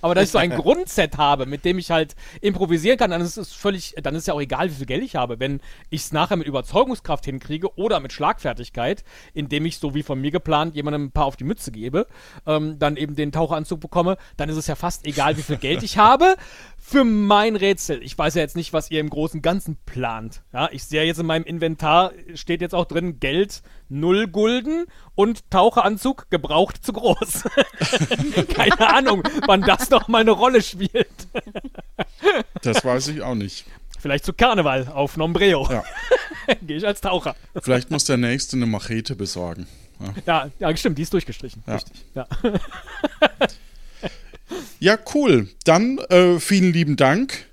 Aber 0.00 0.14
dass 0.14 0.24
ich 0.24 0.30
so 0.30 0.38
ein 0.38 0.50
Grundset 0.56 1.16
habe, 1.16 1.46
mit 1.46 1.64
dem 1.64 1.78
ich 1.78 1.90
halt 1.90 2.14
improvisieren 2.40 2.98
kann, 2.98 3.10
dann 3.10 3.20
ist 3.20 3.36
es 3.36 3.52
völlig, 3.52 3.94
dann 4.02 4.14
ist 4.14 4.26
ja 4.26 4.34
auch 4.34 4.40
egal, 4.40 4.70
wie 4.70 4.74
viel 4.74 4.86
Geld 4.86 5.02
ich 5.02 5.16
habe. 5.16 5.40
Wenn 5.40 5.60
ich 5.90 6.02
es 6.02 6.12
nachher 6.12 6.36
mit 6.36 6.46
Überzeugungskraft 6.46 7.24
hinkriege 7.24 7.76
oder 7.76 8.00
mit 8.00 8.12
Schlagfertigkeit, 8.12 9.04
indem 9.34 9.66
ich 9.66 9.78
so 9.78 9.94
wie 9.94 10.02
von 10.02 10.20
mir 10.20 10.30
geplant 10.30 10.74
jemandem 10.74 11.04
ein 11.04 11.10
paar 11.12 11.26
auf 11.26 11.36
die 11.36 11.44
Mütze 11.44 11.72
gebe, 11.72 12.06
ähm, 12.46 12.78
dann 12.78 12.96
eben 12.96 13.16
den 13.16 13.32
Taucheranzug 13.32 13.80
bekomme, 13.80 14.16
dann 14.36 14.48
ist 14.48 14.56
es 14.56 14.66
ja 14.66 14.74
fast 14.74 15.06
egal, 15.06 15.36
wie 15.36 15.42
viel 15.42 15.56
Geld 15.56 15.82
ich 15.82 15.98
habe. 15.98 16.36
Für 16.76 17.04
mein 17.04 17.56
Rätsel. 17.56 18.02
Ich 18.02 18.16
weiß 18.16 18.34
ja 18.34 18.40
jetzt 18.40 18.56
nicht, 18.56 18.72
was 18.72 18.90
ihr 18.90 19.00
im 19.00 19.10
Großen 19.10 19.38
und 19.38 19.42
Ganzen 19.42 19.76
plant. 19.84 20.42
Ja, 20.52 20.68
ich 20.72 20.84
sehe 20.84 21.04
jetzt 21.04 21.18
in 21.18 21.26
meinem 21.26 21.44
Inventar, 21.44 22.12
steht 22.34 22.62
jetzt 22.62 22.74
auch 22.74 22.86
drin, 22.86 23.20
Geld, 23.20 23.62
null 23.88 24.26
Gulden 24.26 24.86
und 25.14 25.50
Taucheranzug 25.50 26.30
gebraucht 26.30 26.84
zu 26.84 26.92
groß. 26.92 27.44
Keine 28.54 28.94
Ahnung, 28.94 29.22
wann 29.46 29.62
das 29.62 29.87
noch 29.90 30.08
mal 30.08 30.20
eine 30.20 30.32
Rolle 30.32 30.62
spielt. 30.62 31.08
Das 32.62 32.84
weiß 32.84 33.08
ich 33.08 33.22
auch 33.22 33.34
nicht. 33.34 33.64
Vielleicht 33.98 34.24
zu 34.24 34.32
Karneval 34.32 34.88
auf 34.88 35.16
Nombreo. 35.16 35.66
Ja. 35.70 35.84
Gehe 36.62 36.76
ich 36.76 36.86
als 36.86 37.00
Taucher. 37.00 37.36
Vielleicht 37.62 37.90
muss 37.90 38.04
der 38.04 38.16
Nächste 38.16 38.56
eine 38.56 38.66
Machete 38.66 39.16
besorgen. 39.16 39.66
Ja, 40.00 40.14
Ja, 40.26 40.50
ja, 40.58 40.76
stimmt, 40.76 40.98
die 40.98 41.02
ist 41.02 41.12
durchgestrichen. 41.12 41.62
Ja. 41.66 41.74
Richtig. 41.74 42.04
Ja. 42.14 42.26
ja 44.80 44.98
cool. 45.14 45.48
Dann 45.64 45.98
äh, 46.10 46.38
vielen 46.38 46.72
lieben 46.72 46.96
Dank. 46.96 47.46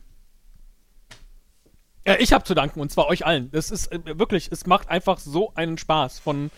Ja, 2.08 2.18
ich 2.20 2.34
habe 2.34 2.44
zu 2.44 2.54
danken 2.54 2.80
und 2.80 2.92
zwar 2.92 3.08
euch 3.08 3.26
allen. 3.26 3.52
Das 3.52 3.72
ist 3.72 3.92
äh, 3.92 4.00
wirklich, 4.20 4.52
es 4.52 4.66
macht 4.68 4.90
einfach 4.90 5.20
so 5.20 5.52
einen 5.56 5.78
Spaß 5.78 6.20
von 6.20 6.52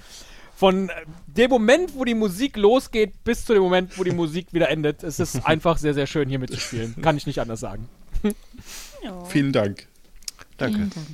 von 0.57 0.89
äh, 0.89 0.93
dem 1.27 1.51
Moment, 1.51 1.93
wo 1.93 2.03
die 2.03 2.15
Musik 2.15 2.57
losgeht, 2.57 3.23
bis 3.23 3.45
zu 3.45 3.53
dem 3.53 3.61
Moment, 3.61 3.95
wo 3.99 4.03
die 4.03 4.11
Musik 4.11 4.47
wieder 4.53 4.69
endet. 4.69 5.03
Es 5.03 5.19
ist 5.19 5.35
einfach 5.45 5.77
sehr, 5.77 5.93
sehr 5.93 6.07
schön 6.07 6.27
hier 6.27 6.39
mitzuspielen. 6.39 6.95
Kann 7.03 7.15
ich 7.15 7.27
nicht 7.27 7.39
anders 7.39 7.59
sagen. 7.59 7.87
Vielen 9.29 9.53
Dank. 9.53 9.85
Danke. 10.57 10.77
Vielen 10.77 10.89
Dank. 10.89 11.07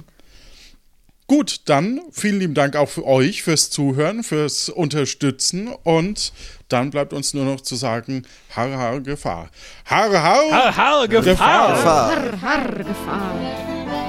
Gut, 1.28 1.62
dann 1.66 2.02
vielen 2.12 2.40
lieben 2.40 2.54
Dank 2.54 2.76
auch 2.76 2.90
für 2.90 3.06
euch 3.06 3.44
fürs 3.44 3.70
Zuhören, 3.70 4.24
fürs 4.24 4.70
Unterstützen 4.70 5.70
und 5.84 6.34
dann 6.68 6.92
bleibt 6.92 7.14
uns 7.14 7.34
nur 7.34 7.46
noch 7.46 7.62
zu 7.62 7.76
sagen, 7.76 8.24
Har, 8.50 8.70
Har, 8.72 9.00
Gefahr. 9.00 9.50
Har, 9.86 10.12
Har, 10.12 10.52
Har, 10.52 10.78
har, 10.78 11.08
Gefahr! 11.08 11.76
Gefahr. 11.76 12.12
Harr, 12.12 12.42
harr, 12.42 12.84
Gefahr. 12.84 14.03